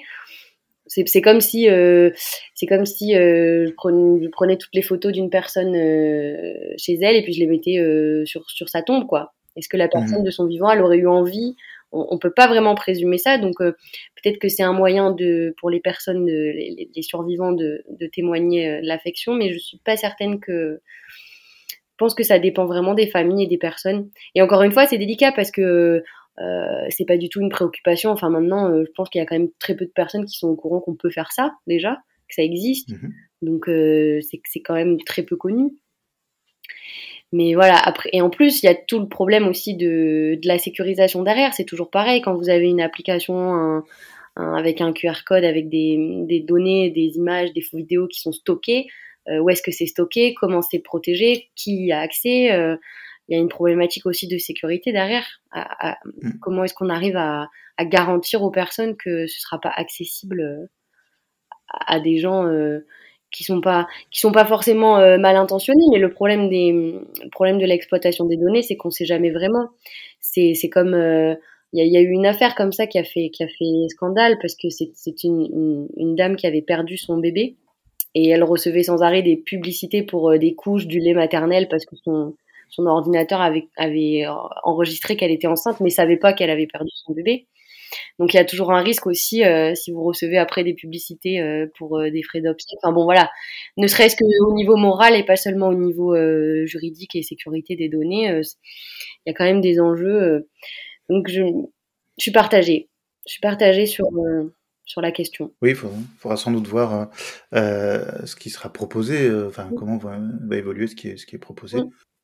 C'est, 0.89 1.21
comme 1.21 1.39
si, 1.39 1.69
euh, 1.69 2.09
c'est 2.55 2.65
comme 2.65 2.85
si 2.85 3.15
euh, 3.15 3.67
je, 3.67 3.73
prenais, 3.73 4.23
je, 4.23 4.29
prenais, 4.29 4.57
toutes 4.57 4.73
les 4.73 4.81
photos 4.81 5.11
d'une 5.11 5.29
personne 5.29 5.75
euh, 5.75 6.73
chez 6.77 6.97
elle 7.01 7.15
et 7.15 7.21
puis 7.21 7.33
je 7.33 7.39
les 7.39 7.47
mettais 7.47 7.77
sur, 8.25 8.49
sur 8.49 8.69
sa 8.69 8.81
tombe, 8.81 9.05
quoi. 9.05 9.33
Est-ce 9.55 9.69
que 9.69 9.77
la 9.77 9.87
personne 9.87 10.21
mmh. 10.21 10.25
de 10.25 10.31
son 10.31 10.45
vivant, 10.45 10.71
elle 10.71 10.81
aurait 10.81 10.97
eu 10.97 11.07
envie? 11.07 11.55
On, 11.91 12.07
on 12.09 12.17
peut 12.17 12.31
pas 12.31 12.47
vraiment 12.47 12.75
présumer 12.75 13.17
ça. 13.17 13.37
Donc 13.37 13.61
euh, 13.61 13.71
peut-être 14.21 14.39
que 14.39 14.47
c'est 14.47 14.63
un 14.63 14.73
moyen 14.73 15.11
de 15.11 15.53
pour 15.59 15.69
les 15.69 15.79
personnes, 15.79 16.25
de, 16.25 16.31
les, 16.31 16.89
les, 16.93 17.01
survivants, 17.01 17.51
de, 17.51 17.83
de 17.89 18.07
témoigner 18.07 18.81
de 18.81 18.87
l'affection, 18.87 19.33
mais 19.33 19.51
je 19.53 19.59
suis 19.59 19.77
pas 19.77 19.95
certaine 19.97 20.39
que. 20.39 20.81
Je 21.91 22.05
pense 22.05 22.15
que 22.15 22.23
ça 22.23 22.39
dépend 22.39 22.65
vraiment 22.65 22.93
des 22.93 23.07
familles 23.07 23.43
et 23.43 23.47
des 23.47 23.57
personnes. 23.57 24.09
Et 24.33 24.41
encore 24.41 24.63
une 24.63 24.71
fois, 24.71 24.85
c'est 24.85 24.97
délicat 24.97 25.33
parce 25.33 25.51
que 25.51 26.01
euh, 26.39 26.85
c'est 26.89 27.05
pas 27.05 27.17
du 27.17 27.29
tout 27.29 27.41
une 27.41 27.49
préoccupation. 27.49 28.11
Enfin 28.11 28.29
maintenant, 28.29 28.69
euh, 28.69 28.83
je 28.85 28.91
pense 28.91 29.09
qu'il 29.09 29.19
y 29.19 29.21
a 29.21 29.25
quand 29.25 29.37
même 29.37 29.51
très 29.59 29.75
peu 29.75 29.85
de 29.85 29.91
personnes 29.91 30.25
qui 30.25 30.37
sont 30.37 30.47
au 30.47 30.55
courant 30.55 30.79
qu'on 30.79 30.95
peut 30.95 31.09
faire 31.09 31.31
ça 31.31 31.53
déjà, 31.67 31.97
que 32.27 32.35
ça 32.35 32.43
existe. 32.43 32.91
Mmh 32.91 33.09
Donc 33.41 33.69
euh, 33.69 34.19
c'est 34.21 34.61
quand 34.61 34.75
même 34.75 34.97
très 35.03 35.23
peu 35.23 35.35
connu. 35.35 35.71
Mais 37.31 37.53
voilà, 37.53 37.77
après, 37.77 38.09
et 38.11 38.21
en 38.21 38.29
plus, 38.31 38.63
il 38.63 38.65
y 38.65 38.69
a 38.69 38.75
tout 38.75 38.99
le 38.99 39.07
problème 39.07 39.47
aussi 39.47 39.75
de, 39.75 40.39
de 40.41 40.47
la 40.47 40.57
sécurisation 40.57 41.21
derrière. 41.21 41.53
C'est 41.53 41.65
toujours 41.65 41.91
pareil, 41.91 42.21
quand 42.21 42.33
vous 42.33 42.49
avez 42.49 42.67
une 42.67 42.81
application 42.81 43.53
un, 43.53 43.83
un, 44.35 44.53
avec 44.55 44.81
un 44.81 44.93
QR 44.93 45.23
code, 45.27 45.43
avec 45.43 45.69
des, 45.69 46.23
des, 46.27 46.39
données, 46.39 46.89
des 46.89 47.17
images, 47.17 47.53
des 47.53 47.63
vidéos 47.71 48.07
qui 48.07 48.19
sont 48.19 48.31
stockées, 48.31 48.87
euh, 49.27 49.37
où 49.39 49.49
est-ce 49.51 49.61
que 49.61 49.71
c'est 49.71 49.85
stocké, 49.85 50.33
comment 50.33 50.63
c'est 50.63 50.79
protégé, 50.79 51.49
qui 51.55 51.85
y 51.85 51.91
a 51.91 51.99
accès? 51.99 52.49
Il 53.29 53.35
y 53.35 53.37
a 53.37 53.41
une 53.41 53.49
problématique 53.49 54.05
aussi 54.05 54.27
de 54.27 54.37
sécurité 54.37 54.91
derrière. 54.91 55.25
À, 55.51 55.91
à, 55.91 55.97
mm. 56.21 56.39
comment 56.41 56.63
est-ce 56.63 56.73
qu'on 56.73 56.89
arrive 56.89 57.15
à, 57.15 57.49
à, 57.77 57.85
garantir 57.85 58.41
aux 58.41 58.51
personnes 58.51 58.97
que 58.97 59.27
ce 59.27 59.39
sera 59.39 59.59
pas 59.59 59.71
accessible 59.75 60.41
euh, 60.41 60.65
à, 61.69 61.99
des 61.99 62.17
gens 62.17 62.45
euh, 62.47 62.79
qui 63.31 63.43
sont 63.43 63.61
pas 63.61 63.87
qui 64.11 64.19
sont 64.19 64.31
pas 64.31 64.45
forcément 64.45 64.97
euh, 64.97 65.17
mal 65.17 65.35
intentionnés 65.35 65.83
mais 65.91 65.99
le 65.99 66.11
problème 66.11 66.49
des 66.49 66.71
le 66.71 67.29
problème 67.31 67.59
de 67.59 67.65
l'exploitation 67.65 68.25
des 68.25 68.37
données 68.37 68.63
c'est 68.63 68.75
qu'on 68.75 68.89
sait 68.89 69.05
jamais 69.05 69.29
vraiment 69.29 69.69
c'est 70.19 70.53
c'est 70.55 70.69
comme 70.69 70.93
euh, 70.93 71.35
il 71.71 71.79
y, 71.79 71.83
a, 71.83 71.85
y, 71.85 71.97
a, 71.97 72.01
eu 72.01 72.09
une 72.09 72.25
affaire 72.25 72.55
comme 72.55 72.71
ça 72.71 72.87
qui 72.87 72.97
a 72.97 73.03
fait 73.03 73.29
qui 73.29 73.43
a 73.43 73.47
fait 73.47 73.87
scandale 73.89 74.37
parce 74.41 74.55
que 74.55 74.69
c'est 74.69 74.89
c'est 74.95 75.23
une, 75.23 75.41
une, 75.41 75.87
une 75.97 76.15
dame 76.15 76.35
qui 76.35 76.47
avait 76.47 76.63
perdu 76.63 76.97
son 76.97 77.17
bébé 77.17 77.55
et 78.15 78.29
elle 78.29 78.43
recevait 78.43 78.83
sans 78.83 79.03
arrêt 79.03 79.21
des 79.21 79.37
publicités 79.37 80.01
pour 80.03 80.31
euh, 80.31 80.37
des 80.37 80.55
couches 80.55 80.87
du 80.87 80.99
lait 80.99 81.13
maternel 81.13 81.67
parce 81.69 81.85
que 81.85 81.95
son 81.97 82.35
son 82.69 82.85
ordinateur 82.85 83.41
avait 83.41 83.67
avait 83.77 84.25
enregistré 84.63 85.15
qu'elle 85.17 85.31
était 85.31 85.47
enceinte 85.47 85.79
mais 85.79 85.89
savait 85.89 86.17
pas 86.17 86.33
qu'elle 86.33 86.49
avait 86.49 86.67
perdu 86.67 86.91
son 86.93 87.13
bébé 87.13 87.47
donc 88.17 88.33
il 88.33 88.37
y 88.37 88.39
a 88.39 88.45
toujours 88.45 88.71
un 88.71 88.81
risque 88.81 89.07
aussi 89.07 89.43
euh, 89.43 89.73
si 89.75 89.91
vous 89.91 90.03
recevez 90.03 90.37
après 90.37 90.63
des 90.63 90.73
publicités 90.73 91.39
euh, 91.39 91.67
pour 91.77 91.97
euh, 91.97 92.11
des 92.11 92.23
frais 92.23 92.41
d'obsèques. 92.41 92.77
Enfin 92.81 92.93
bon 92.93 93.03
voilà, 93.03 93.29
ne 93.77 93.87
serait-ce 93.87 94.15
qu'au 94.15 94.53
niveau 94.53 94.75
moral 94.75 95.15
et 95.15 95.23
pas 95.23 95.37
seulement 95.37 95.69
au 95.69 95.75
niveau 95.75 96.15
euh, 96.15 96.65
juridique 96.65 97.15
et 97.15 97.23
sécurité 97.23 97.75
des 97.75 97.89
données, 97.89 98.29
euh, 98.31 98.41
il 99.25 99.29
y 99.29 99.31
a 99.31 99.33
quand 99.33 99.45
même 99.45 99.61
des 99.61 99.79
enjeux. 99.79 100.47
donc 101.09 101.27
je, 101.27 101.41
je, 102.17 102.21
suis 102.21 102.31
partagée. 102.31 102.89
Je 103.25 103.33
suis 103.33 103.41
partagée 103.41 103.85
sur 103.85 104.07
sur 104.85 105.01
la 105.01 105.11
question. 105.11 105.53
Oui, 105.61 105.71
il 105.71 105.75
faudra, 105.75 106.35
sans 106.35 106.51
doute 106.51 106.67
voir 106.67 107.09
ce 107.53 108.35
qui 108.35 108.49
sera 108.49 108.71
proposé, 108.73 109.29
enfin 109.47 109.69
comment 109.77 109.97
va, 109.97 110.19
va, 110.47 110.55
évoluer 110.55 110.87
ce 110.87 110.95
qui 110.95 111.09
est 111.09 111.17
ce 111.17 111.25
qui 111.25 111.35
est 111.35 111.39
proposé. 111.39 111.79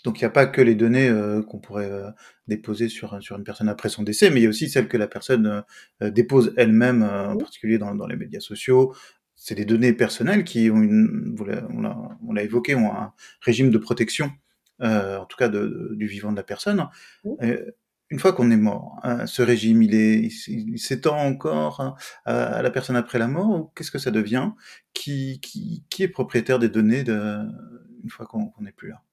Donc 0.05 0.21
il 0.21 0.24
n'y 0.24 0.27
a 0.27 0.31
pas 0.31 0.45
que 0.45 0.62
les 0.62 0.75
données 0.75 1.09
euh, 1.09 1.41
qu'on 1.41 1.57
pourrait 1.57 1.91
euh, 1.91 2.09
déposer 2.47 2.89
sur, 2.89 3.21
sur 3.24 3.38
une 3.38 3.43
personne 3.43 3.67
après 3.67 3.89
son 3.89 4.03
décès, 4.03 4.29
mais 4.29 4.39
il 4.39 4.43
y 4.43 4.45
a 4.45 4.50
aussi 4.50 4.69
celles 4.69 4.88
que 4.88 4.97
la 4.97 5.07
personne 5.07 5.63
euh, 6.03 6.12
dépose 6.12 6.53
elle-même, 6.57 7.03
en 7.03 7.35
particulier 7.35 7.79
dans, 7.79 7.95
dans, 7.95 8.05
les 8.05 8.15
médias 8.15 8.39
sociaux. 8.39 8.93
C'est 9.35 9.55
des 9.55 9.65
données 9.65 9.93
personnelles 9.93 10.43
qui 10.43 10.69
ont 10.69 10.81
une, 10.81 11.35
on 12.24 12.33
l'a 12.33 12.43
évoqué, 12.43 12.75
ont 12.75 12.93
un 12.93 13.13
régime 13.41 13.71
de 13.71 13.77
protection, 13.77 14.31
en 14.79 15.25
tout 15.25 15.38
cas 15.38 15.50
de, 15.50 15.59
de, 15.59 15.95
du 15.95 16.07
vivant 16.07 16.31
de 16.31 16.38
la 16.38 16.43
personne. 16.43 16.88
une 18.09 18.19
fois 18.19 18.31
qu'on 18.31 18.50
est 18.51 18.57
mort, 18.57 19.00
hein, 19.03 19.25
ce 19.25 19.41
régime, 19.41 19.81
il 19.83 20.79
s'étend 20.79 21.17
encore 21.17 21.81
hein, 21.81 21.95
à, 22.24 22.62
la 22.62 22.69
personne 22.69 22.95
après 22.95 23.19
la 23.19 23.27
mort 23.27 23.74
qu'est-ce 23.75 23.91
que 23.91 24.00
ça 24.00 24.12
devient? 24.12 24.51
Qui, 24.93 25.41
qui, 25.41 25.83
qui, 25.89 26.03
est 26.03 26.07
propriétaire 26.07 26.59
des 26.59 26.69
données 26.69 27.03
de, 27.03 27.39
une 28.03 28.09
fois 28.09 28.25
qu'on 28.25 28.53
n'est 28.62 28.71
plus 28.71 28.89
là? 28.89 29.04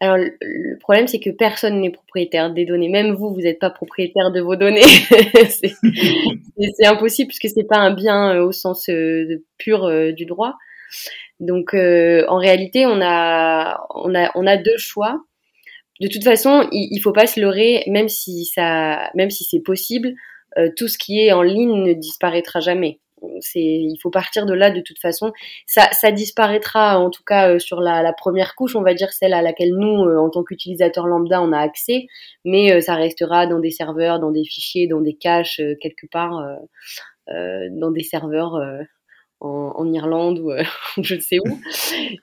Alors 0.00 0.16
le 0.18 0.78
problème 0.78 1.06
c'est 1.06 1.20
que 1.20 1.30
personne 1.30 1.80
n'est 1.80 1.90
propriétaire 1.90 2.52
des 2.52 2.64
données, 2.64 2.88
même 2.88 3.14
vous, 3.14 3.32
vous 3.32 3.42
n'êtes 3.42 3.58
pas 3.58 3.70
propriétaire 3.70 4.32
de 4.32 4.40
vos 4.40 4.56
données. 4.56 4.82
c'est 5.58 6.86
impossible 6.86 7.28
puisque 7.28 7.54
c'est 7.54 7.66
pas 7.66 7.78
un 7.78 7.94
bien 7.94 8.34
euh, 8.34 8.44
au 8.44 8.52
sens 8.52 8.88
euh, 8.88 9.42
pur 9.56 9.84
euh, 9.84 10.12
du 10.12 10.26
droit. 10.26 10.54
Donc 11.40 11.74
en 11.74 12.38
réalité, 12.38 12.86
on 12.86 13.00
a, 13.02 13.84
on 13.94 14.14
a, 14.14 14.30
on 14.34 14.46
a 14.46 14.56
deux 14.56 14.76
choix 14.78 15.20
de 16.00 16.08
toute 16.08 16.24
façon, 16.24 16.68
il, 16.72 16.88
il 16.90 17.00
faut 17.00 17.12
pas 17.12 17.26
se 17.26 17.40
leurrer, 17.40 17.84
même 17.86 18.08
si 18.08 18.44
ça, 18.46 19.10
même 19.14 19.30
si 19.30 19.44
c'est 19.44 19.60
possible, 19.60 20.14
tout 20.76 20.88
ce 20.88 20.98
qui 20.98 21.20
est 21.20 21.32
en 21.32 21.42
ligne 21.42 21.82
ne 21.82 21.92
disparaîtra 21.92 22.60
jamais. 22.60 23.00
Il 23.54 23.96
faut 24.02 24.10
partir 24.10 24.46
de 24.46 24.54
là 24.54 24.70
de 24.70 24.80
toute 24.80 24.98
façon. 24.98 25.32
Ça, 25.66 26.10
disparaîtra 26.12 26.98
en 26.98 27.10
tout 27.10 27.22
cas 27.24 27.50
euh, 27.50 27.58
sur 27.58 27.80
la, 27.80 28.12
première 28.12 28.54
couche, 28.54 28.76
on 28.76 28.82
va 28.82 28.94
dire 28.94 29.12
celle 29.12 29.34
à 29.34 29.42
laquelle 29.42 29.74
nous, 29.74 30.04
euh, 30.04 30.18
en 30.18 30.30
tant 30.30 30.44
qu'utilisateurs 30.44 31.06
lambda, 31.06 31.42
on 31.42 31.52
a 31.52 31.58
accès, 31.58 32.06
mais 32.44 32.80
ça 32.80 32.94
restera 32.94 33.46
dans 33.46 33.58
des 33.58 33.70
serveurs, 33.70 34.20
dans 34.20 34.30
des 34.30 34.44
fichiers, 34.44 34.86
dans 34.86 35.00
des 35.00 35.14
caches 35.14 35.60
quelque 35.80 36.06
part, 36.10 36.42
dans 37.28 37.90
des 37.90 38.02
serveurs 38.02 38.60
en, 39.44 39.92
Irlande 39.92 40.38
ou 40.38 40.50
euh, 40.50 40.62
je 41.02 41.14
ne 41.14 41.20
sais 41.20 41.38
où. 41.38 41.58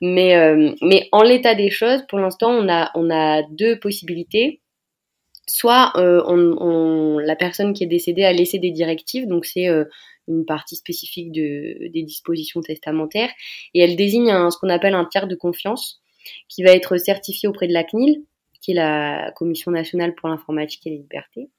Mais, 0.01 0.35
euh, 0.35 0.73
mais 0.81 1.07
en 1.11 1.23
l'état 1.23 1.55
des 1.55 1.69
choses, 1.69 2.03
pour 2.09 2.19
l'instant, 2.19 2.51
on 2.51 2.69
a, 2.69 2.91
on 2.95 3.09
a 3.09 3.43
deux 3.51 3.79
possibilités. 3.79 4.61
Soit 5.47 5.91
euh, 5.97 7.19
la 7.25 7.35
personne 7.35 7.73
qui 7.73 7.83
est 7.83 7.87
décédée 7.87 8.23
a 8.23 8.31
laissé 8.31 8.59
des 8.59 8.71
directives, 8.71 9.27
donc 9.27 9.45
c'est 9.45 9.67
une 10.31 10.45
partie 10.45 10.75
spécifique 10.75 11.31
de, 11.31 11.87
des 11.87 12.03
dispositions 12.03 12.61
testamentaires, 12.61 13.31
et 13.73 13.81
elle 13.81 13.95
désigne 13.95 14.49
ce 14.49 14.57
qu'on 14.57 14.69
appelle 14.69 14.93
un 14.93 15.05
tiers 15.05 15.27
de 15.27 15.35
confiance, 15.35 16.01
qui 16.47 16.63
va 16.63 16.71
être 16.71 16.97
certifié 16.97 17.49
auprès 17.49 17.67
de 17.67 17.73
la 17.73 17.83
CNIL, 17.83 18.23
qui 18.61 18.71
est 18.71 18.75
la 18.75 19.31
Commission 19.35 19.71
nationale 19.71 20.15
pour 20.15 20.29
l'informatique 20.29 20.85
et 20.85 20.91
les 20.91 20.97
libertés. 20.97 21.49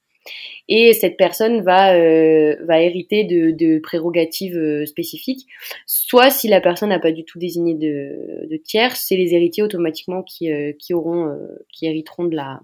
Et 0.69 0.93
cette 0.93 1.17
personne 1.17 1.61
va, 1.63 1.95
euh, 1.95 2.55
va 2.65 2.81
hériter 2.81 3.25
de, 3.25 3.79
prérogatives 3.79 4.57
euh, 4.57 4.85
spécifiques. 4.85 5.47
Soit 5.85 6.29
si 6.29 6.47
la 6.47 6.61
personne 6.61 6.89
n'a 6.89 6.99
pas 6.99 7.11
du 7.11 7.25
tout 7.25 7.39
désigné 7.39 7.75
de, 7.75 8.57
tiers, 8.63 8.95
c'est 8.95 9.17
les 9.17 9.33
héritiers 9.33 9.63
automatiquement 9.63 10.23
qui, 10.23 10.51
euh, 10.51 10.71
qui 10.79 10.93
auront, 10.93 11.37
qui 11.69 11.85
hériteront 11.87 12.25
de 12.25 12.35
la, 12.35 12.61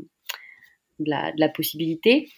de 1.00 1.10
la, 1.10 1.32
de 1.34 1.40
la 1.40 1.50
possibilité 1.50 2.30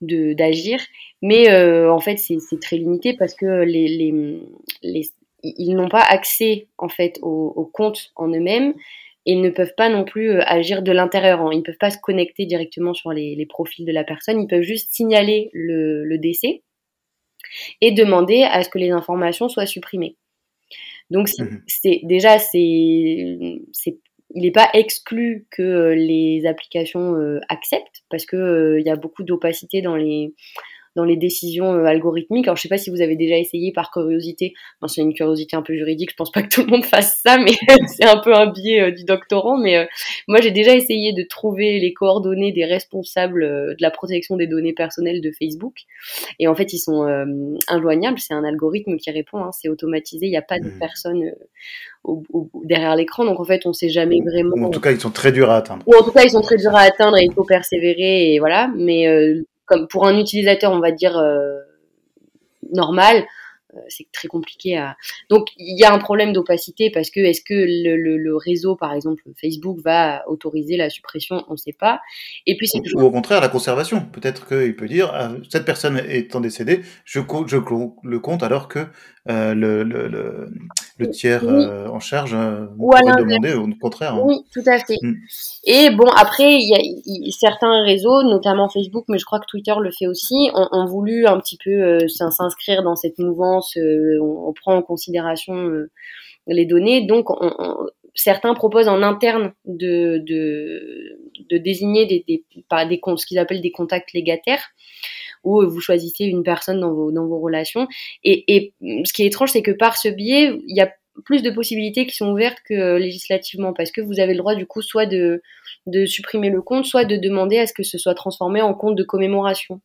d'agir. 0.00 0.80
Mais 1.22 1.48
en 1.88 2.00
fait, 2.00 2.16
c'est 2.16 2.60
très 2.60 2.76
limité 2.76 3.14
parce 3.16 3.34
que 3.34 3.62
les, 3.62 3.86
les, 3.86 4.40
les 4.82 5.02
ils 5.42 5.74
n'ont 5.74 5.88
pas 5.88 6.02
accès 6.02 6.68
en 6.78 6.88
fait 6.88 7.18
aux, 7.22 7.52
aux 7.56 7.66
comptes 7.66 8.12
en 8.16 8.28
eux-mêmes 8.28 8.74
et 9.24 9.32
ils 9.32 9.40
ne 9.40 9.50
peuvent 9.50 9.74
pas 9.76 9.88
non 9.88 10.04
plus 10.04 10.30
euh, 10.30 10.42
agir 10.46 10.82
de 10.82 10.92
l'intérieur. 10.92 11.40
Hein. 11.40 11.50
Ils 11.52 11.58
ne 11.58 11.62
peuvent 11.62 11.78
pas 11.78 11.90
se 11.90 11.98
connecter 11.98 12.46
directement 12.46 12.94
sur 12.94 13.12
les, 13.12 13.36
les, 13.36 13.46
profils 13.46 13.86
de 13.86 13.92
la 13.92 14.04
personne. 14.04 14.40
Ils 14.40 14.48
peuvent 14.48 14.62
juste 14.62 14.92
signaler 14.92 15.50
le, 15.52 16.04
le, 16.04 16.18
décès 16.18 16.62
et 17.80 17.92
demander 17.92 18.42
à 18.42 18.62
ce 18.62 18.68
que 18.68 18.78
les 18.78 18.90
informations 18.90 19.48
soient 19.48 19.66
supprimées. 19.66 20.16
Donc 21.10 21.28
c'est 21.28 21.42
mmh 21.42 21.62
déjà 22.04 22.38
c'est 22.38 22.58
il 24.34 24.44
n'est 24.44 24.50
pas 24.50 24.70
exclu 24.72 25.46
que 25.50 25.62
euh, 25.62 25.94
les 25.94 26.46
applications 26.46 27.16
euh, 27.16 27.38
acceptent 27.50 28.02
parce 28.08 28.24
que 28.24 28.78
il 28.80 28.86
y 28.86 28.88
a 28.88 28.96
beaucoup 28.96 29.24
d'opacité 29.24 29.82
dans 29.82 29.96
les 29.96 30.32
dans 30.94 31.04
les 31.04 31.16
décisions 31.16 31.72
euh, 31.72 31.84
algorithmiques. 31.84 32.46
Alors 32.46 32.56
je 32.56 32.62
sais 32.62 32.68
pas 32.68 32.78
si 32.78 32.90
vous 32.90 33.00
avez 33.00 33.16
déjà 33.16 33.38
essayé 33.38 33.72
par 33.72 33.90
curiosité, 33.90 34.52
enfin, 34.80 34.92
c'est 34.92 35.00
une 35.00 35.14
curiosité 35.14 35.56
un 35.56 35.62
peu 35.62 35.74
juridique, 35.74 36.10
je 36.10 36.16
pense 36.16 36.30
pas 36.30 36.42
que 36.42 36.48
tout 36.48 36.62
le 36.62 36.68
monde 36.68 36.84
fasse 36.84 37.20
ça, 37.24 37.38
mais 37.38 37.52
c'est 37.88 38.04
un 38.04 38.18
peu 38.18 38.34
un 38.34 38.46
biais 38.46 38.80
euh, 38.80 38.90
du 38.90 39.04
doctorant. 39.04 39.56
Mais 39.58 39.76
euh, 39.76 39.84
moi 40.28 40.40
j'ai 40.40 40.50
déjà 40.50 40.74
essayé 40.74 41.12
de 41.12 41.22
trouver 41.22 41.78
les 41.80 41.92
coordonnées 41.92 42.52
des 42.52 42.64
responsables 42.64 43.42
de 43.42 43.76
la 43.80 43.90
protection 43.90 44.36
des 44.36 44.46
données 44.46 44.74
personnelles 44.74 45.20
de 45.20 45.30
Facebook, 45.30 45.74
et 46.38 46.46
en 46.48 46.54
fait 46.54 46.72
ils 46.72 46.78
sont 46.78 47.02
injoignables. 47.68 48.18
C'est 48.18 48.34
un 48.34 48.44
algorithme 48.44 48.96
qui 48.96 49.10
répond, 49.10 49.38
hein, 49.38 49.50
c'est 49.52 49.68
automatisé, 49.68 50.26
il 50.26 50.30
n'y 50.30 50.36
a 50.36 50.42
pas 50.42 50.58
de 50.58 50.68
mmh. 50.68 50.78
personne. 50.78 51.32
Au, 52.04 52.20
derrière 52.64 52.96
l'écran. 52.96 53.24
Donc 53.24 53.38
en 53.38 53.44
fait, 53.44 53.64
on 53.64 53.72
sait 53.72 53.88
jamais 53.88 54.20
vraiment. 54.20 54.66
en 54.66 54.70
tout 54.70 54.80
cas, 54.80 54.90
ils 54.90 55.00
sont 55.00 55.12
très 55.12 55.30
durs 55.30 55.50
à 55.50 55.58
atteindre. 55.58 55.84
Ou 55.86 55.94
en 55.94 56.02
tout 56.02 56.10
cas, 56.10 56.24
ils 56.24 56.30
sont 56.30 56.40
très 56.40 56.56
durs 56.56 56.74
à 56.74 56.80
atteindre 56.80 57.16
et 57.16 57.22
il 57.22 57.32
faut 57.32 57.44
persévérer 57.44 58.34
et 58.34 58.40
voilà. 58.40 58.72
Mais 58.74 59.06
comme 59.72 59.88
pour 59.88 60.06
un 60.06 60.18
utilisateur, 60.18 60.70
on 60.70 60.80
va 60.80 60.92
dire 60.92 61.16
euh, 61.16 61.58
normal, 62.72 63.24
euh, 63.74 63.80
c'est 63.88 64.06
très 64.12 64.28
compliqué 64.28 64.76
à. 64.76 64.96
Donc 65.30 65.48
il 65.56 65.78
y 65.78 65.84
a 65.84 65.92
un 65.92 65.98
problème 65.98 66.34
d'opacité 66.34 66.90
parce 66.90 67.08
que 67.08 67.20
est-ce 67.20 67.40
que 67.40 67.54
le, 67.54 67.96
le, 67.96 68.18
le, 68.18 68.36
réseau, 68.36 68.76
par 68.76 68.92
exemple 68.92 69.22
Facebook, 69.40 69.78
va 69.82 70.28
autoriser 70.28 70.76
la 70.76 70.90
suppression 70.90 71.42
On 71.48 71.52
ne 71.52 71.56
sait 71.56 71.72
pas. 71.72 72.00
Et 72.46 72.56
puis 72.58 72.68
c'est 72.68 72.80
ou, 72.94 73.00
au 73.00 73.10
contraire 73.10 73.40
la 73.40 73.48
conservation. 73.48 74.04
Peut-être 74.12 74.46
qu'il 74.46 74.76
peut 74.76 74.88
dire 74.88 75.10
ah, 75.14 75.32
cette 75.48 75.64
personne 75.64 76.02
étant 76.06 76.40
décédée, 76.40 76.82
je, 77.06 77.20
je 77.46 77.56
le 77.56 78.18
compte 78.20 78.42
alors 78.42 78.68
que 78.68 78.86
euh, 79.30 79.54
le, 79.54 80.50
le, 81.02 81.10
tiers 81.10 81.44
euh, 81.44 81.86
en 81.88 82.00
charge 82.00 82.34
euh, 82.34 82.66
ou 82.78 82.90
demander 83.18 83.54
au 83.54 83.68
contraire. 83.80 84.14
Hein. 84.14 84.22
Oui, 84.24 84.36
tout 84.52 84.62
à 84.66 84.78
fait. 84.78 84.96
Mm. 85.02 85.14
Et 85.64 85.90
bon, 85.90 86.06
après, 86.16 86.54
il 86.54 86.68
y 86.68 86.74
a 86.74 87.30
certains 87.32 87.84
réseaux, 87.84 88.22
notamment 88.22 88.68
Facebook, 88.68 89.04
mais 89.08 89.18
je 89.18 89.24
crois 89.24 89.40
que 89.40 89.46
Twitter 89.46 89.74
le 89.80 89.90
fait 89.90 90.06
aussi, 90.06 90.50
ont, 90.54 90.86
voulu 90.86 91.26
un 91.26 91.38
petit 91.38 91.58
peu 91.62 92.06
s'inscrire 92.08 92.82
dans 92.82 92.96
cette 92.96 93.18
mouvance. 93.18 93.76
On, 94.20 94.52
prend 94.52 94.76
en 94.76 94.82
considération 94.82 95.70
les 96.46 96.66
données, 96.66 97.06
donc 97.06 97.26
certains 98.14 98.54
proposent 98.54 98.88
en 98.88 99.02
interne 99.02 99.52
de, 99.64 100.18
de, 100.26 101.18
de 101.50 101.58
désigner 101.58 102.06
des, 102.06 102.24
des, 102.28 102.44
des, 102.60 103.00
ce 103.16 103.26
qu'ils 103.26 103.38
appellent 103.38 103.62
des 103.62 103.72
contacts 103.72 104.12
légataires 104.12 104.72
où 105.44 105.66
vous 105.68 105.80
choisissez 105.80 106.24
une 106.24 106.42
personne 106.42 106.80
dans 106.80 106.92
vos, 106.92 107.10
dans 107.12 107.26
vos 107.26 107.40
relations. 107.40 107.88
Et, 108.24 108.44
et 108.54 108.72
ce 109.04 109.12
qui 109.12 109.22
est 109.22 109.26
étrange, 109.26 109.50
c'est 109.50 109.62
que 109.62 109.70
par 109.72 109.96
ce 109.96 110.08
biais, 110.08 110.58
il 110.66 110.76
y 110.76 110.80
a 110.80 110.92
plus 111.24 111.42
de 111.42 111.50
possibilités 111.50 112.06
qui 112.06 112.16
sont 112.16 112.30
ouvertes 112.30 112.58
que 112.66 112.96
législativement, 112.96 113.72
parce 113.72 113.90
que 113.90 114.00
vous 114.00 114.20
avez 114.20 114.32
le 114.32 114.38
droit 114.38 114.54
du 114.54 114.66
coup 114.66 114.82
soit 114.82 115.06
de, 115.06 115.42
de 115.86 116.06
supprimer 116.06 116.50
le 116.50 116.62
compte, 116.62 116.86
soit 116.86 117.04
de 117.04 117.16
demander 117.16 117.58
à 117.58 117.66
ce 117.66 117.72
que 117.72 117.82
ce 117.82 117.98
soit 117.98 118.14
transformé 118.14 118.62
en 118.62 118.74
compte 118.74 118.96
de 118.96 119.02
commémoration. 119.02 119.80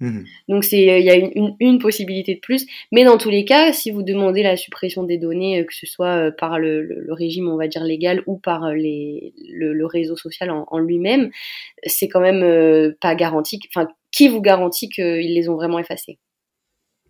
Mmh. 0.00 0.20
Donc 0.48 0.64
c'est 0.64 0.80
il 0.80 1.04
y 1.04 1.10
a 1.10 1.14
une, 1.14 1.56
une, 1.60 1.78
possibilité 1.78 2.34
de 2.34 2.40
plus, 2.40 2.66
mais 2.90 3.04
dans 3.04 3.18
tous 3.18 3.28
les 3.28 3.44
cas, 3.44 3.70
si 3.72 3.90
vous 3.90 4.02
demandez 4.02 4.42
la 4.42 4.56
suppression 4.56 5.04
des 5.04 5.18
données, 5.18 5.60
euh, 5.60 5.64
que 5.64 5.74
ce 5.74 5.86
soit 5.86 6.28
euh, 6.28 6.30
par 6.30 6.58
le, 6.58 6.82
le, 6.82 7.12
régime 7.12 7.48
on 7.48 7.56
va 7.56 7.68
dire 7.68 7.84
légal 7.84 8.22
ou 8.26 8.38
par 8.38 8.64
euh, 8.64 8.72
les, 8.72 9.34
le, 9.52 9.74
le 9.74 9.86
réseau 9.86 10.16
social 10.16 10.50
en, 10.50 10.64
en 10.68 10.78
lui-même, 10.78 11.30
c'est 11.84 12.08
quand 12.08 12.20
même 12.20 12.94
pas 12.98 13.14
garanti. 13.14 13.60
Enfin, 13.68 13.88
qui 14.10 14.28
vous 14.28 14.40
garantit 14.40 14.88
qu'ils 14.88 15.34
les 15.34 15.48
ont 15.48 15.54
vraiment 15.54 15.78
effacés 15.78 16.18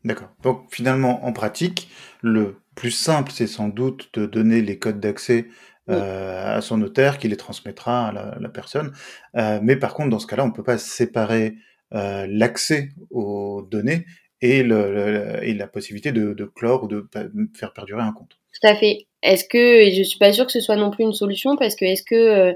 D'accord. 0.04 0.30
Donc 0.42 0.64
finalement, 0.70 1.24
en 1.26 1.32
pratique, 1.32 1.88
le 2.22 2.56
plus 2.74 2.90
simple, 2.90 3.30
c'est 3.32 3.46
sans 3.46 3.68
doute 3.68 4.08
de 4.14 4.24
donner 4.24 4.62
les 4.62 4.78
codes 4.78 5.00
d'accès 5.00 5.46
euh, 5.90 6.56
à 6.56 6.60
son 6.60 6.78
notaire 6.78 7.18
qui 7.18 7.28
les 7.28 7.36
transmettra 7.36 8.08
à 8.08 8.12
la, 8.12 8.36
la 8.40 8.48
personne. 8.48 8.92
Euh, 9.36 9.58
mais 9.62 9.76
par 9.76 9.94
contre, 9.94 10.10
dans 10.10 10.18
ce 10.18 10.26
cas-là, 10.26 10.44
on 10.44 10.48
ne 10.48 10.52
peut 10.52 10.62
pas 10.62 10.78
séparer 10.78 11.56
euh, 11.94 12.26
l'accès 12.30 12.90
aux 13.10 13.62
données 13.68 14.06
et, 14.40 14.62
le, 14.62 15.40
et 15.42 15.52
la 15.52 15.66
possibilité 15.66 16.12
de, 16.12 16.32
de, 16.32 16.44
clore 16.44 16.84
ou 16.84 16.86
de 16.86 17.08
faire 17.54 17.72
perdurer 17.72 18.02
un 18.02 18.12
compte. 18.12 18.38
Tout 18.60 18.68
à 18.68 18.76
fait. 18.76 19.06
Est-ce 19.22 19.44
que, 19.44 19.90
je 19.90 20.02
suis 20.02 20.18
pas 20.18 20.32
sûre 20.32 20.46
que 20.46 20.52
ce 20.52 20.60
soit 20.60 20.76
non 20.76 20.90
plus 20.90 21.04
une 21.04 21.12
solution 21.12 21.56
parce 21.56 21.74
que 21.74 21.84
est-ce 21.84 22.04
que 22.04 22.54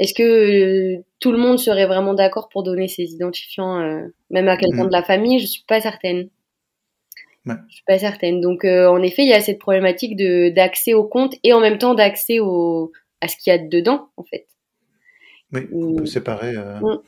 est-ce 0.00 0.14
que 0.14 0.22
euh, 0.22 1.04
tout 1.20 1.30
le 1.30 1.36
monde 1.36 1.58
serait 1.58 1.86
vraiment 1.86 2.14
d'accord 2.14 2.48
pour 2.48 2.62
donner 2.62 2.88
ses 2.88 3.04
identifiants, 3.12 3.80
euh, 3.80 4.00
même 4.30 4.48
à 4.48 4.56
quelqu'un 4.56 4.84
mm. 4.84 4.88
de 4.88 4.92
la 4.92 5.02
famille? 5.02 5.38
Je 5.38 5.46
suis 5.46 5.62
pas 5.68 5.78
certaine. 5.78 6.30
Ouais. 7.44 7.54
Je 7.68 7.74
suis 7.74 7.84
pas 7.86 7.98
certaine. 7.98 8.40
Donc, 8.40 8.64
euh, 8.64 8.88
en 8.88 9.02
effet, 9.02 9.22
il 9.22 9.28
y 9.28 9.34
a 9.34 9.42
cette 9.42 9.58
problématique 9.58 10.16
de 10.16 10.48
d'accès 10.48 10.94
au 10.94 11.04
compte 11.04 11.34
et 11.44 11.52
en 11.52 11.60
même 11.60 11.76
temps 11.76 11.94
d'accès 11.94 12.40
au 12.40 12.92
à 13.20 13.28
ce 13.28 13.36
qu'il 13.36 13.52
y 13.52 13.54
a 13.54 13.58
dedans, 13.58 14.08
en 14.16 14.24
fait. 14.24 14.46
Oui, 15.52 15.68
on 15.70 15.96
peut 15.96 16.06
séparer. 16.06 16.54
Mm. 16.54 17.00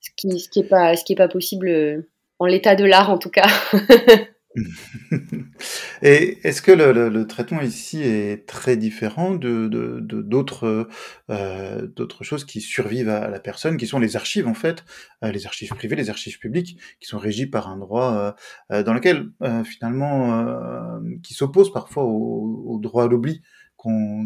Ce 0.00 0.10
qui, 0.14 0.38
ce 0.38 0.48
qui 0.50 0.60
est 0.60 0.68
pas, 0.68 0.94
ce 0.94 1.04
qui 1.04 1.14
est 1.14 1.16
pas 1.16 1.28
possible 1.28 2.04
en 2.38 2.44
l'état 2.44 2.76
de 2.76 2.84
l'art, 2.84 3.10
en 3.10 3.18
tout 3.18 3.30
cas. 3.30 3.46
Et 6.02 6.38
est-ce 6.46 6.62
que 6.62 6.72
le, 6.72 7.08
le, 7.08 7.26
traitement 7.26 7.60
ici 7.60 8.02
est 8.02 8.46
très 8.46 8.76
différent 8.76 9.34
de 9.34 9.68
d'autres 9.68 10.88
euh, 11.30 11.86
d'autres 11.86 12.24
choses 12.24 12.44
qui 12.44 12.60
survivent 12.60 13.08
à 13.08 13.28
la 13.28 13.40
personne, 13.40 13.76
qui 13.76 13.86
sont 13.86 13.98
les 13.98 14.16
archives 14.16 14.46
en 14.46 14.54
fait, 14.54 14.84
euh, 15.24 15.32
les 15.32 15.46
archives 15.46 15.70
privées, 15.70 15.96
les 15.96 16.10
archives 16.10 16.38
publiques, 16.38 16.78
qui 17.00 17.08
sont 17.08 17.18
régies 17.18 17.46
par 17.46 17.68
un 17.68 17.76
droit 17.76 18.36
euh, 18.72 18.82
dans 18.82 18.94
lequel 18.94 19.30
finalement 19.64 21.00
qui 21.22 21.34
s'oppose 21.34 21.72
parfois 21.72 22.04
au, 22.04 22.64
au, 22.66 22.78
droit 22.78 23.04
à 23.04 23.06
l'oubli 23.06 23.42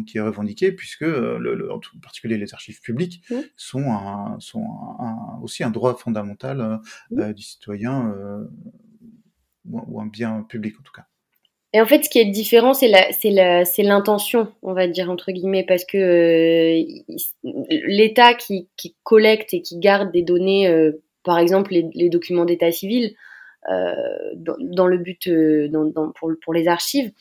qui 0.07 0.17
est 0.17 0.21
revendiqué, 0.21 0.71
puisque 0.71 1.01
le, 1.01 1.71
en 1.71 1.79
particulier 2.01 2.37
les 2.37 2.53
archives 2.53 2.81
publiques 2.81 3.23
mmh. 3.29 3.35
sont, 3.55 3.91
un, 3.91 4.35
sont 4.39 4.65
aussi 5.41 5.63
un 5.63 5.69
droit 5.69 5.95
fondamental 5.95 6.79
mmh. 7.11 7.33
du 7.33 7.43
citoyen 7.43 8.13
ou 9.87 10.01
un 10.01 10.05
bien 10.05 10.45
public 10.49 10.75
en 10.79 10.83
tout 10.83 10.93
cas. 10.93 11.05
Et 11.73 11.81
en 11.81 11.87
fait, 11.87 12.03
ce 12.03 12.09
qui 12.09 12.19
est 12.19 12.25
différent, 12.25 12.73
c'est 12.75 12.91
c'est 13.11 13.83
l'intention, 13.83 14.53
on 14.61 14.73
va 14.73 14.87
dire 14.87 15.09
entre 15.09 15.31
guillemets, 15.31 15.65
parce 15.67 15.85
que 15.85 15.97
euh, 15.97 17.03
l'État 17.69 18.35
qui, 18.35 18.69
collecte 19.01 19.55
et 19.55 19.61
qui 19.61 19.79
garde 19.79 20.11
des 20.11 20.21
données, 20.21 20.67
euh, 20.67 21.03
par 21.23 21.39
exemple 21.39 21.73
les, 21.73 22.09
documents 22.09 22.45
d'état 22.45 22.71
civil, 22.71 23.15
euh, 23.71 23.95
dans, 24.35 24.85
le 24.85 24.97
but, 24.99 25.27
pour, 26.15 26.31
pour, 26.43 26.53
les 26.53 26.67
archives, 26.67 27.11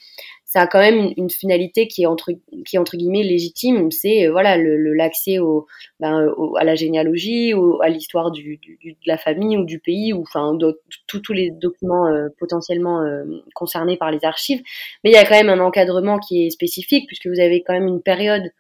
ça 0.53 0.61
a 0.61 0.67
quand 0.67 0.81
même 0.81 1.15
une, 1.17 1.31
finalité 1.31 1.89
qui 1.89 2.03
est 2.03 2.07
entre 2.07 2.31
qui 2.67 2.77
est 2.77 2.79
entre 2.79 2.99
guillemets 2.99 3.23
légitime 3.23 3.91
c'est 3.91 4.27
euh, 4.27 4.33
voilà 4.33 4.59
le 4.59 4.93
l'accès 4.93 5.39
au, 5.39 5.67
ben, 5.99 6.29
à 6.59 6.65
la 6.65 6.75
généalogie 6.75 7.55
ou 7.55 7.81
à 7.81 7.89
l'histoire 7.89 8.31
du, 8.31 8.59
du, 8.59 8.79
de 8.83 8.97
la 9.07 9.17
famille 9.17 9.57
ou 9.57 9.65
du 9.65 9.79
pays 9.79 10.13
ou 10.13 10.21
enfin 10.21 10.59
tous 11.07 11.33
les 11.33 11.51
documents 11.51 12.07
euh, 12.07 12.29
potentiellement 12.39 13.01
euh, 13.01 13.25
concernés 13.55 13.97
par 13.97 14.11
les 14.11 14.23
archives. 14.25 14.61
Mais 15.03 15.11
il 15.11 15.15
y 15.15 15.17
a 15.17 15.25
quand 15.25 15.37
même 15.37 15.49
un 15.49 15.61
encadrement 15.61 16.19
qui 16.19 16.47
est 16.47 16.51
spécifique 16.51 17.07
puisque 17.07 17.29
vous 17.29 17.41
avez 17.41 17.63
quand 17.63 17.73
même 17.73 17.89
une 17.89 18.03
période 18.03 18.51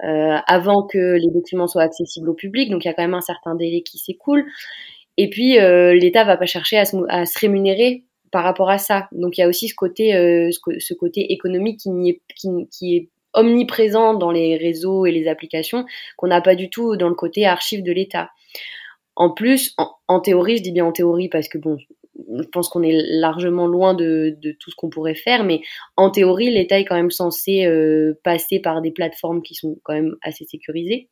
avant 0.00 0.86
que 0.86 1.16
les 1.16 1.30
documents 1.32 1.66
soient 1.66 1.82
accessibles 1.82 2.28
au 2.28 2.34
public. 2.34 2.70
Donc 2.70 2.84
il 2.84 2.88
y 2.88 2.90
a 2.90 2.94
quand 2.94 3.02
même 3.02 3.14
un 3.14 3.20
certain 3.20 3.56
délai 3.56 3.82
qui 3.82 3.98
s'écoule. 3.98 4.44
Et 5.16 5.28
puis 5.28 5.54
l'État 5.54 6.22
va 6.22 6.36
pas 6.36 6.46
chercher 6.46 6.78
à 6.78 6.84
se, 6.84 6.96
à 7.08 7.26
se 7.26 7.36
rémunérer 7.40 8.04
par 8.30 8.44
rapport 8.44 8.70
à 8.70 8.78
ça. 8.78 9.08
Donc 9.12 9.38
il 9.38 9.40
y 9.40 9.44
a 9.44 9.48
aussi 9.48 9.68
ce 9.68 9.74
côté, 9.74 10.14
euh, 10.14 10.50
économique 11.14 11.80
qui, 11.80 12.96
est, 12.96 13.08
omniprésent 13.34 14.14
dans 14.14 14.30
les 14.30 14.56
réseaux 14.56 15.06
et 15.06 15.12
les 15.12 15.28
applications 15.28 15.84
qu'on 16.16 16.28
n'a 16.28 16.40
pas 16.40 16.54
du 16.54 16.70
tout 16.70 16.96
dans 16.96 17.08
le 17.08 17.14
côté 17.14 17.46
archive 17.46 17.82
de 17.82 17.92
l'État. 17.92 18.30
En 19.16 19.30
plus, 19.30 19.74
en, 20.06 20.20
théorie, 20.20 20.58
je 20.58 20.62
dis 20.62 20.72
bien 20.72 20.84
en 20.84 20.92
théorie 20.92 21.28
parce 21.28 21.48
que 21.48 21.58
bon, 21.58 21.76
je 22.16 22.48
pense 22.48 22.68
qu'on 22.68 22.82
est 22.82 22.92
largement 22.92 23.66
loin 23.66 23.94
de, 23.94 24.36
tout 24.60 24.70
ce 24.70 24.76
qu'on 24.76 24.90
pourrait 24.90 25.14
faire, 25.14 25.44
mais 25.44 25.60
en 25.96 26.10
théorie, 26.10 26.50
l'État 26.50 26.78
est 26.78 26.84
quand 26.84 26.94
même 26.94 27.10
censé 27.10 27.66
euh, 27.66 28.14
passer 28.22 28.60
par 28.60 28.80
des 28.80 28.92
plateformes 28.92 29.42
qui 29.42 29.54
sont 29.54 29.76
quand 29.82 29.94
même 29.94 30.16
assez 30.22 30.44
sécurisées. 30.44 31.08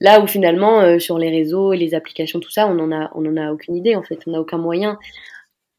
Là 0.00 0.20
où 0.20 0.26
finalement, 0.26 0.80
euh, 0.80 0.98
sur 0.98 1.18
les 1.18 1.30
réseaux 1.30 1.72
et 1.72 1.76
les 1.76 1.94
applications, 1.94 2.40
tout 2.40 2.50
ça, 2.50 2.68
on 2.68 2.74
n'en 2.74 2.92
a, 2.92 3.46
a 3.46 3.52
aucune 3.52 3.76
idée 3.76 3.96
en 3.96 4.02
fait, 4.02 4.18
on 4.26 4.32
n'a 4.32 4.40
aucun 4.40 4.58
moyen 4.58 4.98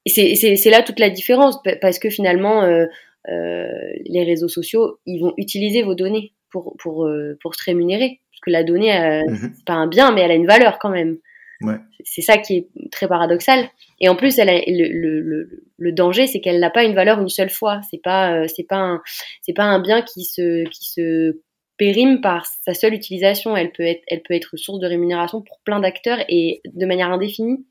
c'est 0.05 0.69
là 0.69 0.81
toute 0.81 0.99
la 0.99 1.09
différence, 1.09 1.59
parce 1.81 1.99
que 1.99 2.09
finalement, 2.09 2.63
euh, 2.63 2.85
euh, 3.29 3.67
les 4.05 4.23
réseaux 4.23 4.47
sociaux, 4.47 4.99
ils 5.05 5.19
vont 5.19 5.33
utiliser 5.37 5.83
vos 5.83 5.95
données 5.95 6.33
pour, 6.51 6.75
pour, 6.79 7.05
euh, 7.05 7.37
pour 7.41 7.55
se 7.55 7.63
rémunérer. 7.63 8.21
Parce 8.31 8.41
que 8.45 8.51
la 8.51 8.63
donnée, 8.63 8.97
mmh 9.27 9.51
c'est 9.55 9.65
pas 9.65 9.73
un 9.73 9.87
bien, 9.87 10.11
mais 10.11 10.21
elle 10.21 10.31
a 10.31 10.35
une 10.35 10.47
valeur 10.47 10.79
quand 10.79 10.89
même. 10.89 11.17
Ouais. 11.61 11.75
C'est 12.05 12.21
ça 12.21 12.37
qui 12.37 12.55
est 12.55 12.67
très 12.89 13.07
paradoxal. 13.07 13.69
Et 13.99 14.07
en 14.07 14.15
plus, 14.15 14.39
elle 14.39 14.49
a, 14.49 14.61
le, 14.65 14.87
le, 15.19 15.65
le, 15.77 15.91
danger, 15.91 16.25
c'est 16.25 16.39
qu'elle 16.39 16.61
n'a 16.61 16.69
pas 16.69 16.85
une 16.85 16.95
valeur 16.95 17.19
une 17.19 17.27
seule 17.27 17.49
fois. 17.49 17.81
C'est 17.91 18.01
pas, 18.01 18.47
c'est 18.47 18.63
pas 18.63 18.77
un, 18.77 19.01
c'est 19.41 19.51
pas 19.51 19.65
un 19.65 19.81
bien 19.81 20.01
qui 20.01 20.23
se, 20.23 20.63
qui 20.69 20.89
se 20.89 21.41
périme 21.75 22.21
par 22.21 22.45
sa 22.45 22.73
seule 22.73 22.93
utilisation. 22.93 23.57
Elle 23.57 23.73
peut 23.73 23.83
être, 23.83 24.03
elle 24.07 24.21
peut 24.21 24.35
être 24.35 24.55
source 24.55 24.79
de 24.79 24.87
rémunération 24.87 25.41
pour 25.41 25.59
plein 25.65 25.81
d'acteurs 25.81 26.19
et 26.29 26.61
de 26.65 26.85
manière 26.85 27.11
indéfinie. 27.11 27.65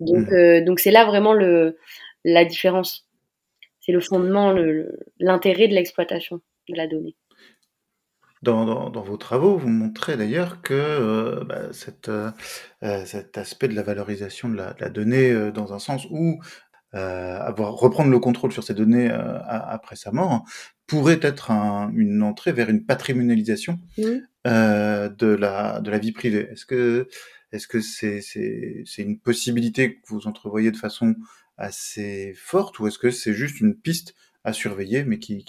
Donc, 0.00 0.30
mmh. 0.30 0.34
euh, 0.34 0.64
donc 0.64 0.80
c'est 0.80 0.90
là 0.90 1.04
vraiment 1.04 1.32
le, 1.32 1.78
la 2.24 2.44
différence. 2.44 3.08
C'est 3.80 3.92
le 3.92 4.00
fondement, 4.00 4.54
l'intérêt 5.20 5.68
de 5.68 5.74
l'exploitation 5.74 6.40
de 6.68 6.76
la 6.76 6.86
donnée. 6.86 7.16
Dans, 8.42 8.90
dans, 8.90 9.02
vos 9.02 9.16
travaux, 9.16 9.56
vous 9.56 9.68
montrez 9.68 10.16
d'ailleurs 10.16 10.60
que 10.60 10.74
euh, 10.74 11.44
bah, 11.44 11.72
cette, 11.72 12.08
euh, 12.08 12.30
cet 13.04 13.38
aspect 13.38 13.68
de 13.68 13.74
la 13.74 13.82
valorisation 13.82 14.48
de 14.48 14.56
la, 14.56 14.72
de 14.74 14.80
la 14.80 14.90
donnée, 14.90 15.50
dans 15.52 15.72
un 15.72 15.78
sens 15.78 16.06
où 16.10 16.40
avoir, 16.92 17.74
reprendre 17.74 18.10
le 18.10 18.18
contrôle 18.18 18.52
sur 18.52 18.64
ces 18.64 18.72
données 18.72 19.10
après 19.10 19.96
sa 19.96 20.12
mort, 20.12 20.44
pourrait 20.86 21.20
être 21.20 21.50
un, 21.50 21.92
une 21.94 22.22
entrée 22.22 22.52
vers 22.52 22.70
une 22.70 22.86
patrimonialisation 22.86 23.78
mmh. 23.98 24.02
de, 24.44 25.26
la, 25.26 25.80
de 25.80 25.90
la 25.90 25.98
vie 25.98 26.12
privée. 26.12 26.48
Est-ce 26.50 26.64
que 26.66 27.08
est-ce 27.56 27.68
que 27.68 27.80
c'est 27.80 29.02
une 29.02 29.18
possibilité 29.18 29.94
que 29.94 30.00
vous 30.08 30.26
entrevoyez 30.26 30.70
de 30.70 30.76
façon 30.76 31.14
assez 31.58 32.34
forte 32.36 32.78
ou 32.78 32.86
est-ce 32.86 32.98
que 32.98 33.10
c'est 33.10 33.32
juste 33.32 33.60
une 33.60 33.74
piste 33.74 34.14
à 34.44 34.52
surveiller 34.52 35.04
mais 35.04 35.18
qui, 35.18 35.44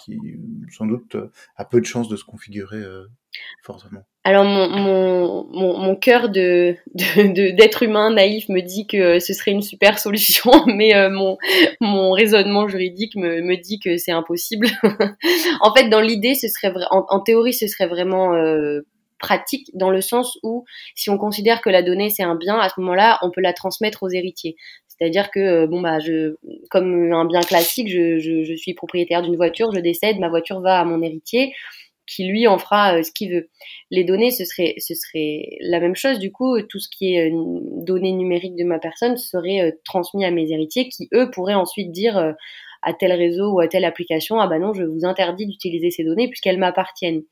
sans 0.70 0.86
doute 0.86 1.16
a 1.56 1.64
peu 1.64 1.80
de 1.80 1.86
chances 1.86 2.08
de 2.08 2.16
se 2.16 2.24
configurer 2.24 2.78
euh, 2.78 3.06
forcément 3.62 4.04
alors 4.24 4.44
mon, 4.44 5.96
cœur 5.96 6.28
d'être 6.28 7.82
humain 7.82 8.10
naïf 8.12 8.50
me 8.50 8.60
dit 8.60 8.86
que 8.86 9.20
ce 9.20 9.32
serait 9.32 9.52
une 9.52 9.62
super 9.62 9.98
solution, 9.98 10.50
mais 10.66 10.94
euh, 10.94 11.08
mon, 11.80 12.12
raisonnement 12.12 12.68
juridique 12.68 13.16
me, 13.16 13.56
dit 13.56 13.78
que 13.78 13.96
c'est 13.96 14.12
impossible. 14.12 14.66
en 15.62 15.74
fait, 15.74 15.88
dans 15.88 16.02
l'idée, 16.02 16.34
ce 16.34 16.46
serait 16.48 16.74
en, 16.90 17.06
en, 17.08 17.20
théorie, 17.20 17.54
ce 17.54 17.66
serait 17.68 17.86
vraiment 17.86 18.34
euh, 18.34 18.82
pratique 19.18 19.70
dans 19.74 19.90
le 19.90 20.00
sens 20.00 20.38
où 20.42 20.64
si 20.94 21.10
on 21.10 21.18
considère 21.18 21.60
que 21.60 21.70
la 21.70 21.82
donnée 21.82 22.10
c'est 22.10 22.22
un 22.22 22.34
bien, 22.34 22.58
à 22.58 22.68
ce 22.68 22.80
moment-là, 22.80 23.18
on 23.22 23.30
peut 23.30 23.40
la 23.40 23.52
transmettre 23.52 24.02
aux 24.02 24.08
héritiers. 24.08 24.56
C'est-à-dire 24.88 25.30
que 25.30 25.40
euh, 25.40 25.66
bon 25.66 25.80
bah 25.80 25.98
je 26.00 26.36
comme 26.70 27.12
un 27.12 27.24
bien 27.24 27.40
classique, 27.40 27.88
je, 27.88 28.18
je, 28.18 28.44
je 28.44 28.54
suis 28.54 28.74
propriétaire 28.74 29.22
d'une 29.22 29.36
voiture, 29.36 29.72
je 29.72 29.80
décède, 29.80 30.18
ma 30.18 30.28
voiture 30.28 30.60
va 30.60 30.80
à 30.80 30.84
mon 30.84 31.02
héritier 31.02 31.52
qui 32.06 32.24
lui 32.26 32.46
en 32.48 32.58
fera 32.58 32.96
euh, 32.96 33.02
ce 33.02 33.12
qu'il 33.12 33.32
veut. 33.32 33.50
Les 33.90 34.02
données, 34.02 34.30
ce 34.30 34.44
serait, 34.46 34.74
ce 34.78 34.94
serait 34.94 35.58
la 35.60 35.78
même 35.78 35.94
chose. 35.94 36.18
Du 36.18 36.32
coup, 36.32 36.58
tout 36.62 36.78
ce 36.78 36.88
qui 36.88 37.14
est 37.14 37.30
euh, 37.30 37.60
données 37.82 38.12
numériques 38.12 38.56
de 38.56 38.64
ma 38.64 38.78
personne 38.78 39.18
serait 39.18 39.76
transmis 39.84 40.24
à 40.24 40.30
mes 40.30 40.50
héritiers 40.50 40.88
qui, 40.88 41.08
eux, 41.12 41.30
pourraient 41.30 41.54
ensuite 41.54 41.92
dire 41.92 42.34
à 42.82 42.94
tel 42.94 43.12
réseau 43.12 43.52
ou 43.52 43.60
à 43.60 43.68
telle 43.68 43.84
application, 43.84 44.40
ah 44.40 44.46
bah 44.46 44.58
non, 44.58 44.72
je 44.72 44.84
vous 44.84 45.04
interdis 45.04 45.46
d'utiliser 45.46 45.90
ces 45.90 46.04
données 46.04 46.28
puisqu'elles 46.28 46.58
m'appartiennent. 46.58 47.22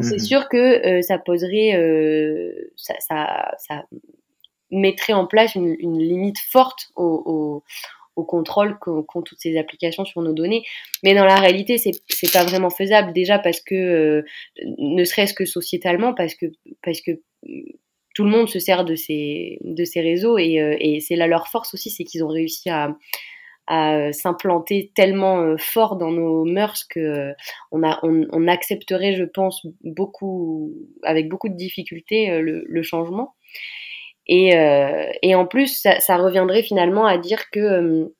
C'est 0.00 0.16
mmh 0.16 0.18
sûr 0.18 0.48
que 0.48 0.86
euh, 0.86 1.02
ça 1.02 1.18
poserait, 1.18 1.74
euh, 1.74 2.70
ça, 2.76 2.94
ça, 3.00 3.52
ça, 3.58 3.84
mettrait 4.70 5.14
en 5.14 5.26
place 5.26 5.54
une, 5.54 5.74
une 5.78 5.98
limite 5.98 6.38
forte 6.38 6.90
au, 6.94 7.22
au, 7.24 7.64
au 8.18 8.24
contrôle 8.24 8.78
qu'ont 8.80 9.22
toutes 9.22 9.38
ces 9.38 9.56
applications 9.56 10.04
sur 10.04 10.22
nos 10.22 10.32
données. 10.32 10.64
Mais 11.04 11.14
dans 11.14 11.24
la 11.24 11.36
réalité, 11.36 11.78
c'est 11.78 11.92
c'est 12.08 12.32
pas 12.32 12.44
vraiment 12.44 12.70
faisable 12.70 13.12
déjà 13.12 13.38
parce 13.38 13.60
que 13.60 13.74
euh, 13.74 14.22
ne 14.78 15.04
serait-ce 15.04 15.34
que 15.34 15.44
sociétalement 15.44 16.14
parce 16.14 16.34
que 16.34 16.46
parce 16.82 17.00
que 17.00 17.12
tout 18.14 18.24
le 18.24 18.30
monde 18.30 18.48
se 18.48 18.58
sert 18.58 18.84
de 18.84 18.96
ces 18.96 19.58
de 19.62 19.84
ces 19.84 20.00
réseaux 20.00 20.36
et, 20.36 20.60
euh, 20.60 20.76
et 20.80 21.00
c'est 21.00 21.14
là 21.14 21.28
leur 21.28 21.46
force 21.46 21.72
aussi, 21.74 21.90
c'est 21.90 22.04
qu'ils 22.04 22.24
ont 22.24 22.28
réussi 22.28 22.68
à 22.68 22.96
à 23.68 23.96
euh, 23.96 24.12
s'implanter 24.12 24.90
tellement 24.94 25.40
euh, 25.40 25.56
fort 25.58 25.96
dans 25.96 26.10
nos 26.10 26.44
mœurs 26.44 26.84
que 26.88 26.98
euh, 26.98 27.32
on, 27.70 27.82
a, 27.82 28.00
on, 28.02 28.48
accepterait, 28.48 29.14
je 29.14 29.24
pense, 29.24 29.64
beaucoup, 29.84 30.72
avec 31.02 31.28
beaucoup 31.28 31.50
de 31.50 31.54
difficultés 31.54 32.40
le, 32.40 32.82
changement. 32.82 33.34
Et, 34.26 34.54
et, 35.22 35.34
en 35.34 35.46
plus, 35.46 35.86
ça, 35.98 36.16
reviendrait 36.16 36.62
finalement 36.62 37.06
à 37.06 37.18
dire 37.18 37.50
que, 37.50 38.12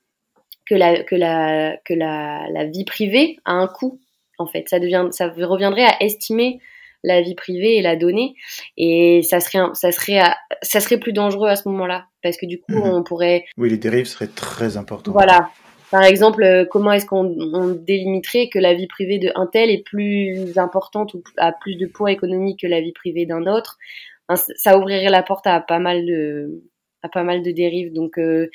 que, 0.66 0.74
la, 0.74 1.02
que, 1.02 1.14
la, 1.14 1.76
que 1.84 1.94
la, 1.94 2.64
vie 2.66 2.84
privée 2.84 3.36
a 3.44 3.52
un 3.52 3.66
coût, 3.66 4.00
en 4.38 4.46
fait. 4.46 4.68
Ça, 4.68 4.78
devient, 4.78 5.08
ça 5.10 5.28
reviendrait 5.28 5.84
à 5.84 6.02
estimer 6.02 6.60
la 7.04 7.20
vie 7.22 7.34
privée 7.34 7.76
et 7.76 7.82
la 7.82 7.96
donnée. 7.96 8.34
Et 8.76 9.22
ça 9.22 9.40
serait, 9.40 9.64
ça 9.74 9.92
serait, 9.92 10.20
ça 10.62 10.80
serait 10.80 10.98
plus 10.98 11.12
dangereux 11.12 11.48
à 11.48 11.56
ce 11.56 11.68
moment-là. 11.68 12.06
Parce 12.22 12.36
que 12.36 12.46
du 12.46 12.60
coup, 12.60 12.72
mhm. 12.72 12.82
on 12.82 13.02
pourrait. 13.02 13.44
Oui, 13.56 13.70
les 13.70 13.78
dérives 13.78 14.06
seraient 14.06 14.28
très 14.28 14.76
importantes. 14.76 15.12
Voilà. 15.12 15.50
Par 15.90 16.02
exemple, 16.02 16.42
euh, 16.42 16.66
comment 16.70 16.92
est-ce 16.92 17.06
qu'on 17.06 17.24
délimiterait 17.74 18.48
que 18.48 18.58
la 18.58 18.74
vie 18.74 18.88
privée 18.88 19.18
de 19.18 19.30
un 19.36 19.46
tel 19.46 19.70
est 19.70 19.82
plus 19.82 20.58
importante 20.58 21.14
ou 21.14 21.22
a 21.38 21.52
plus 21.52 21.76
de 21.76 21.86
poids 21.86 22.12
économique 22.12 22.60
que 22.60 22.66
la 22.66 22.80
vie 22.80 22.92
privée 22.92 23.24
d'un 23.24 23.46
autre? 23.46 23.78
Ça 24.56 24.76
ouvrirait 24.76 25.08
la 25.08 25.22
porte 25.22 25.46
à 25.46 25.60
pas 25.60 25.78
mal 25.78 26.04
de 26.04 26.62
à 27.02 27.08
pas 27.08 27.22
mal 27.22 27.42
de 27.42 27.50
dérives. 27.52 27.92
Donc, 27.92 28.18
euh, 28.18 28.50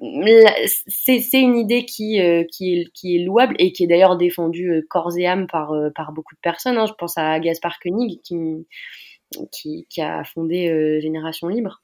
c'est 0.00 1.40
une 1.40 1.56
idée 1.56 1.84
qui, 1.84 2.20
euh, 2.20 2.44
qui, 2.50 2.90
est, 3.04 3.24
louable 3.24 3.54
et 3.58 3.72
qui 3.72 3.84
est 3.84 3.86
d'ailleurs 3.86 4.16
défendue 4.16 4.70
euh, 4.70 4.86
corps 4.88 5.16
et 5.18 5.26
âme 5.26 5.46
par, 5.46 5.72
euh, 5.72 5.90
beaucoup 6.12 6.34
de 6.34 6.40
personnes. 6.40 6.78
Hein. 6.78 6.86
Je 6.86 6.94
pense 6.94 7.18
à 7.18 7.38
Gaspard 7.38 7.78
Koenig 7.80 8.20
qui, 8.22 10.00
a 10.00 10.24
fondé 10.24 11.00
Génération 11.02 11.48
Libre, 11.48 11.82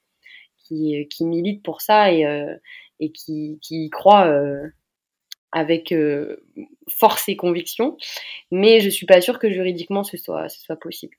qui, 0.63 1.07
milite 1.21 1.63
pour 1.63 1.81
ça 1.81 2.11
et, 2.11 2.25
qui, 3.13 3.59
y 3.69 3.89
croit 3.89 4.27
avec 5.51 5.93
force 6.89 7.29
et 7.29 7.35
conviction. 7.35 7.97
Mais 8.51 8.79
je 8.79 8.89
suis 8.89 9.05
pas 9.05 9.21
sûre 9.21 9.37
que 9.37 9.51
juridiquement 9.51 10.03
ce 10.03 10.17
soit, 10.17 10.49
ce 10.49 10.59
soit 10.59 10.75
possible. 10.75 11.15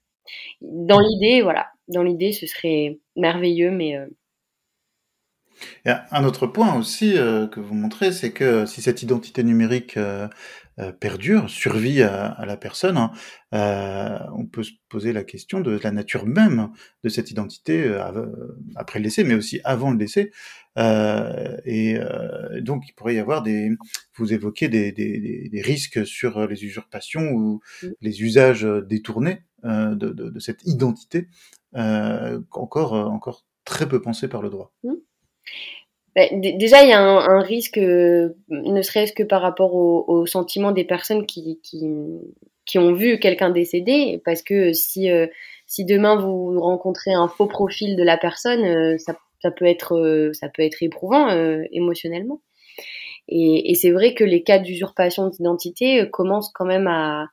Dans 0.60 1.00
l'idée, 1.00 1.42
voilà, 1.42 1.68
dans 1.86 2.02
l'idée, 2.02 2.32
ce 2.32 2.46
serait 2.46 2.98
merveilleux, 3.16 3.70
mais 3.70 3.96
Et 5.84 5.90
un 6.10 6.24
autre 6.24 6.46
point 6.46 6.74
aussi 6.74 7.16
euh, 7.16 7.46
que 7.46 7.60
vous 7.60 7.74
montrez, 7.74 8.12
c'est 8.12 8.32
que 8.32 8.66
si 8.66 8.82
cette 8.82 9.02
identité 9.02 9.42
numérique 9.42 9.96
euh, 9.96 10.28
euh, 10.78 10.92
perdure, 10.92 11.50
survit 11.50 12.02
à, 12.02 12.26
à 12.26 12.46
la 12.46 12.56
personne, 12.56 12.96
hein, 12.96 13.10
on 14.34 14.46
peut 14.46 14.62
se 14.62 14.72
poser 14.88 15.12
la 15.12 15.24
question 15.24 15.60
de 15.60 15.78
la 15.82 15.90
nature 15.90 16.26
même 16.26 16.70
de 17.02 17.08
cette 17.08 17.30
identité 17.30 17.90
après 18.76 19.00
le 19.00 19.04
décès, 19.04 19.24
mais 19.24 19.34
aussi 19.34 19.60
avant 19.64 19.90
le 19.90 19.98
décès. 19.98 20.30
et 20.76 21.98
donc, 22.60 22.84
il 22.88 22.92
pourrait 22.94 23.16
y 23.16 23.18
avoir 23.18 23.42
des, 23.42 23.72
vous 24.16 24.32
évoquez 24.32 24.68
des, 24.68 24.92
des, 24.92 25.48
des 25.50 25.62
risques 25.62 26.06
sur 26.06 26.46
les 26.46 26.64
usurpations 26.64 27.32
ou 27.32 27.60
les 28.00 28.22
usages 28.22 28.62
détournés 28.88 29.42
de, 29.64 29.94
de, 29.94 30.30
de, 30.30 30.38
cette 30.38 30.64
identité, 30.64 31.28
encore, 31.74 32.92
encore 32.92 33.46
très 33.64 33.88
peu 33.88 34.00
pensé 34.00 34.28
par 34.28 34.42
le 34.42 34.50
droit. 34.50 34.72
Mmh. 34.84 34.92
Bah, 36.18 36.24
déjà, 36.32 36.82
il 36.82 36.88
y 36.88 36.92
a 36.92 37.00
un, 37.00 37.40
risque, 37.40 37.78
euh, 37.78 38.30
ne 38.48 38.82
serait-ce 38.82 39.12
que 39.12 39.22
par 39.22 39.40
rapport 39.40 39.74
au, 39.74 40.04
au, 40.08 40.26
sentiment 40.26 40.72
des 40.72 40.84
personnes 40.84 41.26
qui, 41.26 41.60
qui, 41.62 42.78
ont 42.78 42.92
vu 42.92 43.20
quelqu'un 43.20 43.50
décédé, 43.50 44.20
parce 44.24 44.42
que 44.42 44.72
si, 44.72 45.10
euh, 45.10 45.28
si 45.66 45.84
demain 45.84 46.16
vous 46.16 46.58
rencontrez 46.60 47.12
un 47.12 47.28
faux 47.28 47.46
profil 47.46 47.94
de 47.94 48.02
la 48.02 48.16
personne, 48.16 48.64
euh, 48.64 48.98
ça, 48.98 49.50
peut 49.52 49.66
être, 49.66 50.32
ça 50.32 50.48
peut 50.48 50.62
être 50.62 50.82
éprouvant 50.82 51.28
émotionnellement. 51.70 52.40
Et 53.28 53.74
c'est 53.74 53.90
vrai 53.90 54.14
que 54.14 54.24
les 54.24 54.42
cas 54.42 54.58
d'usurpation 54.58 55.28
d'identité 55.28 56.08
commencent 56.10 56.50
quand 56.52 56.64
même 56.64 56.88
à, 56.88 57.26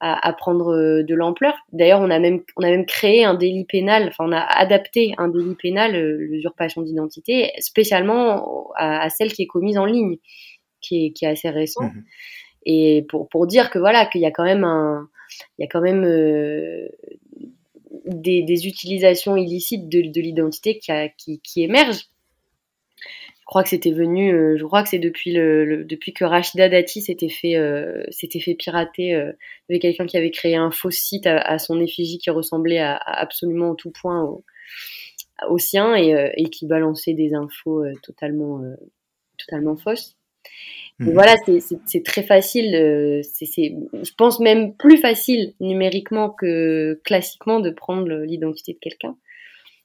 à, 0.00 0.28
à 0.28 0.32
prendre 0.32 0.74
euh, 0.74 1.02
de 1.02 1.14
l'ampleur. 1.14 1.54
D'ailleurs, 1.72 2.00
on 2.00 2.10
a 2.10 2.18
même 2.18 2.42
on 2.56 2.62
a 2.62 2.70
même 2.70 2.86
créé 2.86 3.24
un 3.24 3.34
délit 3.34 3.64
pénal, 3.64 4.08
enfin 4.08 4.24
on 4.28 4.32
a 4.32 4.40
adapté 4.40 5.14
un 5.18 5.28
délit 5.28 5.54
pénal, 5.54 5.94
euh, 5.94 6.16
l'usurpation 6.18 6.82
d'identité, 6.82 7.52
spécialement 7.58 8.70
à, 8.76 9.02
à, 9.02 9.10
celle 9.10 9.32
qui 9.32 9.42
est 9.42 9.46
commise 9.46 9.78
en 9.78 9.86
ligne, 9.86 10.16
qui 10.80 11.06
est, 11.06 11.10
qui 11.12 11.24
est 11.24 11.28
assez 11.28 11.50
récent. 11.50 11.84
Mmh. 11.84 12.04
Et 12.66 13.06
pour 13.08 13.28
pour 13.28 13.46
dire 13.46 13.70
que 13.70 13.78
voilà 13.78 14.06
qu'il 14.06 14.20
y 14.20 14.26
a 14.26 14.30
quand 14.30 14.44
même 14.44 14.64
un 14.64 15.08
il 15.58 15.62
y 15.62 15.64
a 15.64 15.68
quand 15.68 15.80
même 15.80 16.04
euh, 16.04 16.88
des, 18.06 18.42
des, 18.42 18.66
utilisations 18.66 19.36
illicites 19.36 19.88
de, 19.88 20.00
de 20.00 20.20
l'identité 20.20 20.78
qui, 20.78 20.92
qui, 21.18 21.40
qui 21.40 21.62
émergent 21.62 22.08
crois 23.46 23.62
que 23.62 23.68
c'était 23.68 23.92
venu, 23.92 24.34
euh, 24.34 24.56
je 24.58 24.64
crois 24.64 24.82
que 24.82 24.88
c'est 24.88 24.98
depuis 24.98 25.32
le, 25.32 25.84
depuis 25.84 26.12
que 26.12 26.24
Rachida 26.24 26.68
Dati 26.68 27.00
s'était 27.00 27.28
fait 27.28 27.56
euh, 27.56 28.02
s'était 28.10 28.40
fait 28.40 28.54
pirater. 28.54 29.14
Euh, 29.14 29.32
avait 29.70 29.78
quelqu'un 29.78 30.06
qui 30.06 30.16
avait 30.16 30.32
créé 30.32 30.56
un 30.56 30.70
faux 30.70 30.90
site 30.90 31.26
à, 31.26 31.58
son 31.58 31.80
effigie 31.80 32.18
qui 32.18 32.28
ressemblait 32.30 32.80
à, 32.80 32.96
absolument 32.96 33.74
tout 33.74 33.92
point 33.92 34.22
au, 34.22 34.44
au 35.48 35.58
sien 35.58 35.94
et, 35.94 36.14
euh, 36.14 36.30
et, 36.36 36.50
qui 36.50 36.66
balançait 36.66 37.14
des 37.14 37.34
infos 37.34 37.84
totalement 38.02 38.60
totalement 39.38 39.76
fausses. 39.76 40.16
Mmh. 40.98 41.12
Voilà, 41.12 41.36
c'est 41.84 42.02
très 42.02 42.22
facile. 42.22 43.22
c'est 43.22 43.46
je 43.92 44.12
pense 44.16 44.40
même 44.40 44.74
plus 44.74 44.96
facile 44.96 45.54
numériquement 45.60 46.30
que 46.30 47.00
classiquement 47.04 47.60
de 47.60 47.70
prendre 47.70 48.12
l'identité 48.24 48.72
de 48.72 48.78
quelqu'un. 48.78 49.16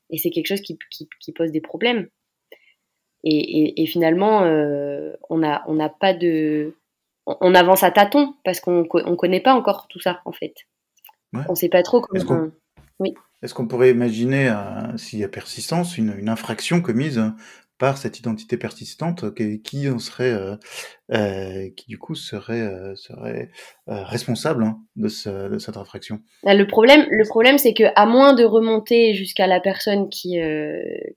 Et 0.10 0.18
c'est 0.18 0.32
quelque 0.32 0.48
chose 0.48 0.62
qui, 0.62 0.80
qui, 0.90 1.08
qui 1.20 1.32
pose 1.32 1.52
des 1.52 1.62
problèmes. 1.62 2.08
Et, 3.24 3.38
et, 3.38 3.84
et 3.84 3.86
finalement, 3.86 4.44
euh, 4.44 5.14
on 5.30 5.38
n'a 5.38 5.64
on 5.68 5.78
pas 5.90 6.14
de, 6.14 6.76
on 7.26 7.54
avance 7.56 7.84
à 7.84 7.92
tâtons 7.92 8.34
parce 8.44 8.60
qu'on 8.60 8.88
on 8.92 9.16
connaît 9.16 9.40
pas 9.40 9.54
encore 9.54 9.88
tout 9.88 10.00
ça 10.00 10.22
en 10.26 10.32
fait. 10.32 10.56
Ouais. 11.34 11.44
On 11.48 11.56
sait 11.56 11.70
pas 11.70 11.84
trop 11.84 12.02
comment. 12.02 12.18
Est-ce 12.18 12.26
qu'on 12.26 12.52
oui. 13.00 13.14
est 13.42 13.54
qu 13.54 13.68
pourrait 13.68 13.92
imaginer, 13.92 14.50
euh, 14.50 14.98
s'il 14.98 15.20
y 15.20 15.24
a 15.24 15.30
persistance, 15.30 15.98
une, 15.98 16.16
une 16.18 16.30
infraction 16.30 16.82
commise 16.82 17.22
par 17.82 17.98
cette 17.98 18.20
identité 18.20 18.58
persistante 18.58 19.34
qui, 19.34 19.60
qui 19.64 19.90
en 19.90 19.98
serait 19.98 20.32
euh, 20.32 20.56
euh, 21.12 21.68
qui 21.76 21.88
du 21.88 21.98
coup 21.98 22.14
serait 22.14 22.62
euh, 22.62 22.94
serait 22.96 23.50
responsable 23.88 24.64
hein, 24.64 24.78
de, 24.96 25.08
ce, 25.08 25.50
de, 25.50 25.58
cette 25.58 25.78
infraction. 25.78 26.20
Bah, 26.44 26.54
le 26.54 26.68
problème 26.68 27.08
le 27.10 27.28
problème 27.28 27.58
c'est 27.58 27.74
que 27.74 27.86
à 27.96 28.06
moins 28.06 28.34
de 28.34 28.44
remonter 28.44 29.16
jusqu'à 29.16 29.48
la 29.48 29.60
personne 29.60 30.10
qui 30.10 30.40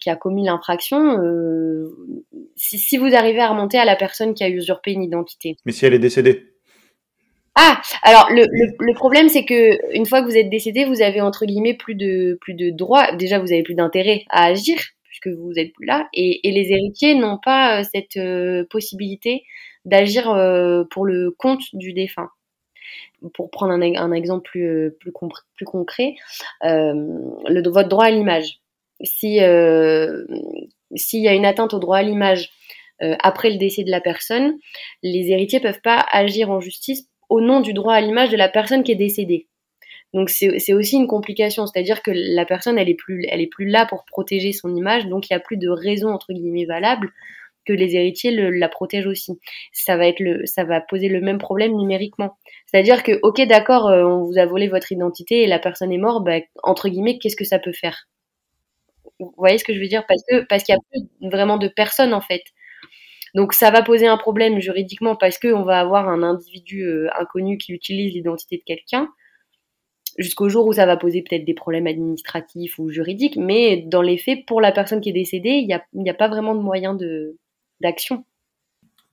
qui 0.00 0.10
a 0.10 0.16
commis 0.16 0.46
l'infraction 0.46 1.18
si, 2.56 2.78
si 2.78 2.96
vous 2.96 3.14
arrivez 3.14 3.40
à 3.40 3.48
remonter 3.48 3.76
à 3.76 3.84
la 3.84 3.94
personne 3.94 4.32
qui 4.32 4.42
a 4.42 4.48
usurpé 4.48 4.92
une 4.92 5.02
identité. 5.02 5.58
Mais 5.66 5.72
si 5.72 5.84
elle 5.84 5.94
est 5.94 5.98
décédée 5.98 6.46
ah, 7.56 7.80
alors 8.02 8.30
le, 8.30 8.46
le, 8.50 8.72
le 8.80 8.94
problème 8.94 9.28
c'est 9.28 9.44
que 9.44 9.94
une 9.94 10.06
fois 10.06 10.22
que 10.22 10.26
vous 10.26 10.36
êtes 10.36 10.50
décédé, 10.50 10.86
vous 10.86 11.02
avez 11.02 11.20
entre 11.20 11.44
guillemets 11.44 11.74
plus 11.74 11.94
de 11.94 12.36
plus 12.40 12.54
de 12.54 12.70
droits. 12.70 13.12
Déjà, 13.12 13.38
vous 13.38 13.52
avez 13.52 13.62
plus 13.62 13.76
d'intérêt 13.76 14.24
à 14.28 14.46
agir 14.46 14.76
puisque 15.24 15.38
vous 15.38 15.52
êtes 15.56 15.72
là. 15.80 16.08
Et, 16.12 16.40
les 16.44 16.72
héritiers 16.72 17.14
n'ont 17.14 17.38
pas 17.38 17.80
euh, 17.80 17.84
cette 17.92 18.16
euh, 18.16 18.64
possibilité 18.70 19.44
d'agir 19.84 20.30
euh, 20.30 20.84
pour 20.90 21.04
le 21.04 21.30
compte 21.30 21.62
du 21.72 21.92
défunt. 21.92 22.30
Pour 23.32 23.50
prendre 23.50 23.72
un, 23.72 24.12
exemple 24.12 24.48
plus, 24.48 24.92
plus, 25.00 25.10
plus 25.56 25.64
concret, 25.64 26.14
le, 26.62 27.68
votre 27.70 27.88
droit 27.88 28.04
à 28.04 28.10
l'image. 28.10 28.60
Si 29.02 29.38
s'il 30.96 31.22
y 31.22 31.28
a 31.28 31.34
une 31.34 31.46
atteinte 31.46 31.72
au 31.72 31.78
droit 31.78 31.96
à 31.96 32.02
l'image 32.02 32.50
après 33.00 33.50
le 33.50 33.56
décès 33.56 33.82
de 33.82 33.90
la 33.90 34.02
personne, 34.02 34.58
les 35.02 35.30
héritiers 35.30 35.60
peuvent 35.60 35.80
pas 35.80 36.04
agir 36.12 36.50
en 36.50 36.60
justice 36.60 37.08
au 37.30 37.40
nom 37.40 37.60
du 37.60 37.72
droit 37.72 37.94
à 37.94 38.00
l'image 38.02 38.28
de 38.28 38.36
la 38.36 38.50
personne 38.50 38.84
qui 38.84 38.92
est 38.92 38.96
décédée. 38.96 39.48
Donc 40.14 40.30
c'est 40.30 40.72
aussi 40.72 40.96
une 40.96 41.08
complication, 41.08 41.66
c'est-à-dire 41.66 42.00
que 42.00 42.12
la 42.14 42.46
personne 42.46 42.78
elle 42.78 42.88
est 42.88 42.94
plus 42.94 43.66
là 43.66 43.84
pour 43.84 44.04
protéger 44.04 44.52
son 44.52 44.74
image, 44.74 45.06
donc 45.08 45.28
il 45.28 45.32
y 45.32 45.36
a 45.36 45.40
plus 45.40 45.56
de 45.56 45.68
raison 45.68 46.10
entre 46.10 46.32
guillemets 46.32 46.66
valable 46.66 47.10
que 47.66 47.72
les 47.72 47.96
héritiers 47.96 48.30
la 48.30 48.68
protègent 48.68 49.08
aussi. 49.08 49.40
Ça 49.72 49.96
va 49.96 50.80
poser 50.82 51.08
le 51.08 51.20
même 51.20 51.38
problème 51.38 51.74
numériquement. 51.76 52.36
C'est-à-dire 52.66 53.02
que 53.02 53.18
OK 53.22 53.40
d'accord, 53.42 53.88
euh, 53.88 54.04
on 54.04 54.24
vous 54.24 54.38
a 54.38 54.46
volé 54.46 54.68
votre 54.68 54.92
identité 54.92 55.42
et 55.42 55.46
la 55.48 55.58
personne 55.58 55.92
est 55.92 55.98
morte, 55.98 56.24
bah, 56.24 56.38
entre 56.62 56.88
guillemets 56.88 57.18
qu'est-ce 57.18 57.36
que 57.36 57.44
ça 57.44 57.58
peut 57.58 57.72
faire? 57.72 58.06
Vous 59.18 59.34
voyez 59.36 59.58
ce 59.58 59.64
que 59.64 59.74
je 59.74 59.80
veux 59.80 59.88
dire? 59.88 60.04
Parce 60.06 60.22
que 60.28 60.44
parce 60.46 60.62
qu'il 60.62 60.74
y 60.74 60.78
a 60.78 60.80
plus 60.92 61.28
vraiment 61.28 61.56
de 61.58 61.66
personnes 61.66 62.14
en 62.14 62.20
fait. 62.20 62.42
Donc 63.34 63.52
ça 63.52 63.72
va 63.72 63.82
poser 63.82 64.06
un 64.06 64.16
problème 64.16 64.60
juridiquement 64.60 65.16
parce 65.16 65.38
que 65.38 65.48
on 65.48 65.64
va 65.64 65.80
avoir 65.80 66.08
un 66.08 66.22
individu 66.22 66.84
euh, 66.84 67.08
inconnu 67.18 67.58
qui 67.58 67.72
utilise 67.72 68.14
l'identité 68.14 68.58
de 68.58 68.62
quelqu'un 68.64 69.08
jusqu'au 70.18 70.48
jour 70.48 70.66
où 70.66 70.72
ça 70.72 70.86
va 70.86 70.96
poser 70.96 71.22
peut-être 71.22 71.44
des 71.44 71.54
problèmes 71.54 71.86
administratifs 71.86 72.78
ou 72.78 72.90
juridiques, 72.90 73.36
mais 73.36 73.82
dans 73.86 74.02
les 74.02 74.18
faits, 74.18 74.46
pour 74.46 74.60
la 74.60 74.72
personne 74.72 75.00
qui 75.00 75.10
est 75.10 75.14
décédée, 75.14 75.50
il 75.50 75.66
n'y 75.66 75.74
a, 75.74 76.12
a, 76.12 76.14
pas 76.14 76.28
vraiment 76.28 76.54
de 76.54 76.60
moyen 76.60 76.96
d'action. 77.80 78.24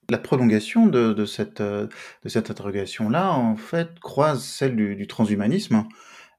La 0.10 0.18
prolongation 0.18 0.88
de, 0.88 1.26
cette, 1.26 1.62
de 1.62 1.90
cette 2.26 2.52
interrogation-là, 2.52 3.32
en 3.34 3.56
fait, 3.56 4.00
croise 4.00 4.44
celle 4.44 4.76
du 4.76 5.08
transhumanisme. 5.08 5.86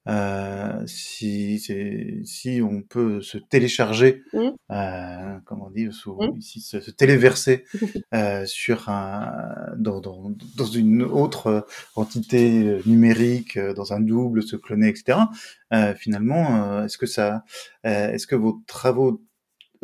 Euh, 0.08 0.82
si, 0.86 1.60
si 2.24 2.60
on 2.60 2.82
peut 2.82 3.22
se 3.22 3.38
télécharger, 3.38 4.24
mmh. 4.32 4.38
euh, 4.72 5.38
comme 5.44 5.62
on 5.62 5.70
dit 5.70 5.92
souvent 5.92 6.32
mmh. 6.32 6.38
ici, 6.38 6.60
se, 6.60 6.80
se 6.80 6.90
téléverser 6.90 7.64
euh, 8.14 8.44
sur 8.46 8.88
un, 8.88 9.32
dans, 9.76 10.00
dans, 10.00 10.34
dans, 10.56 10.64
une 10.64 11.02
autre 11.02 11.66
entité 11.94 12.80
numérique, 12.84 13.58
dans 13.58 13.92
un 13.92 14.00
double, 14.00 14.42
se 14.42 14.56
cloner, 14.56 14.88
etc. 14.88 15.18
Euh, 15.72 15.94
finalement, 15.94 16.84
est-ce 16.84 16.98
que 16.98 17.06
ça, 17.06 17.44
est-ce 17.84 18.26
que 18.26 18.34
vos 18.34 18.60
travaux 18.66 19.22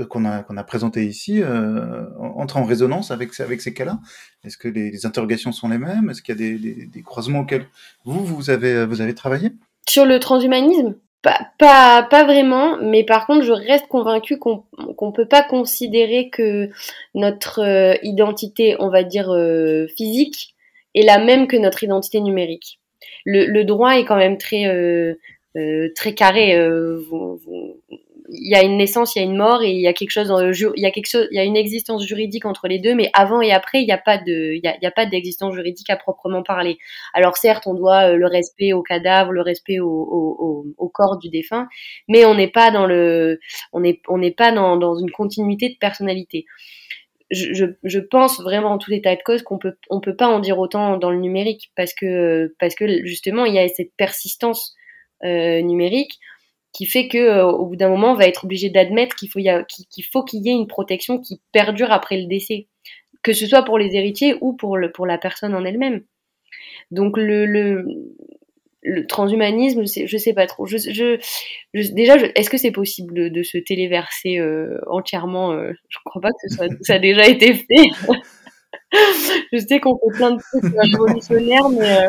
qu'on 0.09 0.25
a, 0.25 0.43
qu'on 0.43 0.57
a 0.57 0.65
présentés 0.65 1.07
ici 1.07 1.43
entrent 2.19 2.57
en 2.57 2.65
résonance 2.65 3.13
avec, 3.13 3.39
avec 3.39 3.61
ces 3.61 3.73
cas-là? 3.73 4.01
Est-ce 4.43 4.57
que 4.57 4.69
les, 4.69 4.91
les, 4.91 5.07
interrogations 5.07 5.53
sont 5.53 5.69
les 5.69 5.79
mêmes? 5.79 6.11
Est-ce 6.11 6.23
qu'il 6.23 6.35
y 6.35 6.39
a 6.39 6.57
des, 6.57 6.59
des, 6.59 6.87
des 6.87 7.03
croisements 7.03 7.41
auxquels 7.41 7.67
vous, 8.05 8.25
vous 8.25 8.51
avez, 8.51 8.85
vous 8.85 9.01
avez 9.01 9.15
travaillé? 9.15 9.53
Sur 9.89 10.05
le 10.05 10.19
transhumanisme, 10.19 10.95
pas, 11.23 11.39
pas, 11.59 12.07
pas 12.09 12.25
vraiment, 12.25 12.77
mais 12.81 13.05
par 13.05 13.27
contre, 13.27 13.43
je 13.43 13.53
reste 13.53 13.89
convaincue 13.89 14.39
qu'on 14.39 14.65
qu'on 14.97 15.13
peut 15.13 15.27
pas 15.27 15.43
considérer 15.43 16.31
que 16.31 16.71
notre 17.15 17.61
euh, 17.61 17.95
identité, 18.03 18.77
on 18.79 18.89
va 18.89 19.03
dire 19.03 19.31
euh, 19.31 19.87
physique, 19.97 20.55
est 20.95 21.05
la 21.05 21.19
même 21.19 21.47
que 21.49 21.57
notre 21.57 21.83
identité 21.83 22.21
numérique. 22.21 22.81
Le, 23.25 23.47
le 23.47 23.65
droit 23.65 23.99
est 23.99 24.05
quand 24.05 24.17
même 24.17 24.39
très 24.39 24.67
euh, 24.67 25.15
très 25.95 26.15
carré. 26.15 26.57
Il 28.31 28.51
y 28.51 28.55
a 28.55 28.63
une 28.63 28.77
naissance, 28.77 29.17
il 29.17 29.21
y 29.21 29.23
a 29.23 29.25
une 29.25 29.37
mort 29.37 29.63
et 29.63 29.71
il 29.71 29.81
y 29.81 29.87
a 29.87 29.93
quelque 29.93 30.11
chose, 30.11 30.31
il 30.77 30.83
y 30.83 30.87
a 30.87 30.91
quelque 30.91 31.09
chose, 31.09 31.27
il 31.31 31.37
y 31.37 31.41
a 31.41 31.45
une 31.45 31.57
existence 31.57 32.05
juridique 32.05 32.45
entre 32.45 32.69
les 32.69 32.79
deux, 32.79 32.95
mais 32.95 33.11
avant 33.15 33.41
et 33.41 33.53
après, 33.53 33.81
il 33.81 33.87
n'y 33.87 33.93
a 33.93 33.99
pas 33.99 34.19
de, 34.19 34.55
il 34.55 34.61
y 34.63 34.87
a, 34.87 34.91
pas 34.91 35.07
d'existence 35.07 35.55
juridique 35.55 35.89
à 35.89 35.97
proprement 35.97 36.43
parler. 36.43 36.79
Alors 37.15 37.37
certes, 37.37 37.67
on 37.67 37.75
doit 37.75 38.11
euh, 38.11 38.17
le 38.17 38.27
respect 38.27 38.73
au 38.73 38.83
cadavre, 38.83 39.33
le 39.33 39.41
respect 39.41 39.79
au, 39.81 40.93
corps 40.93 41.19
du 41.19 41.29
défunt, 41.29 41.69
mais 42.09 42.25
on 42.25 42.35
n'est 42.35 42.49
pas 42.49 42.71
dans 42.71 42.87
le, 42.87 43.39
on 43.73 43.81
n'est, 43.81 44.01
on 44.09 44.19
n'est 44.19 44.33
pas 44.33 44.53
dans, 44.53 44.99
une 44.99 45.11
continuité 45.11 45.69
de 45.69 45.77
personnalité. 45.79 46.45
Je, 47.31 47.99
pense 47.99 48.41
vraiment 48.41 48.73
en 48.73 48.79
tout 48.79 48.93
état 48.93 49.15
de 49.15 49.23
cause 49.23 49.43
qu'on 49.43 49.59
peut 49.59 49.77
on 49.91 50.01
peut 50.01 50.17
pas 50.17 50.29
en 50.29 50.41
dire 50.41 50.59
autant 50.59 50.97
dans 50.97 51.11
le 51.11 51.19
numérique 51.19 51.71
parce 51.77 51.93
que 51.93 52.55
parce 52.59 52.75
que 52.75 53.05
justement 53.05 53.45
il 53.45 53.53
y 53.53 53.59
a 53.59 53.69
cette 53.69 53.93
persistance 53.99 54.75
euh, 55.25 55.61
numérique 55.61 56.19
qui 56.73 56.87
fait 56.87 57.09
que 57.09 57.43
au 57.43 57.67
bout 57.67 57.77
d'un 57.77 57.89
moment, 57.89 58.13
on 58.13 58.17
va 58.17 58.27
être 58.27 58.45
obligé 58.45 58.71
d'admettre 58.71 59.17
qu'il 59.17 59.29
faut, 59.31 59.41
qu'il 59.41 60.43
y 60.43 60.49
ait 60.49 60.53
une 60.53 60.67
protection 60.67 61.19
qui 61.19 61.41
perdure 61.53 61.93
après 61.93 62.21
le 62.21 62.27
décès, 62.27 62.67
que 63.23 63.33
ce 63.33 63.47
soit 63.47 63.63
pour 63.63 63.79
les 63.79 63.95
héritiers 63.97 64.37
ou 64.41 64.53
pour, 64.55 64.77
la 64.79 65.19
personne 65.19 65.55
en 65.55 65.65
elle-même. 65.65 66.03
Donc 66.91 67.17
le, 67.17 67.85
transhumanisme, 69.09 69.83
je 69.85 70.17
sais 70.17 70.33
pas 70.33 70.47
trop. 70.47 70.67
Déjà, 70.67 72.17
est-ce 72.35 72.51
que 72.51 72.59
c'est 72.59 72.71
possible 72.71 73.31
de, 73.31 73.43
se 73.43 73.59
téléverser 73.59 74.39
euh, 74.39 74.79
entièrement 74.87 75.53
euh, 75.53 75.73
Je 75.89 75.99
crois 76.05 76.23
pas 76.23 76.31
que 76.31 76.67
ça 76.83 76.95
a 76.95 76.99
déjà 76.99 77.27
été 77.27 77.55
fait. 77.55 77.91
je 79.53 79.59
sais 79.59 79.81
qu'on 79.81 79.99
fait 79.99 80.17
plein 80.17 80.31
de 80.33 80.41
trucs 80.41 80.75
révolutionnaires, 80.77 81.69
mais 81.71 82.09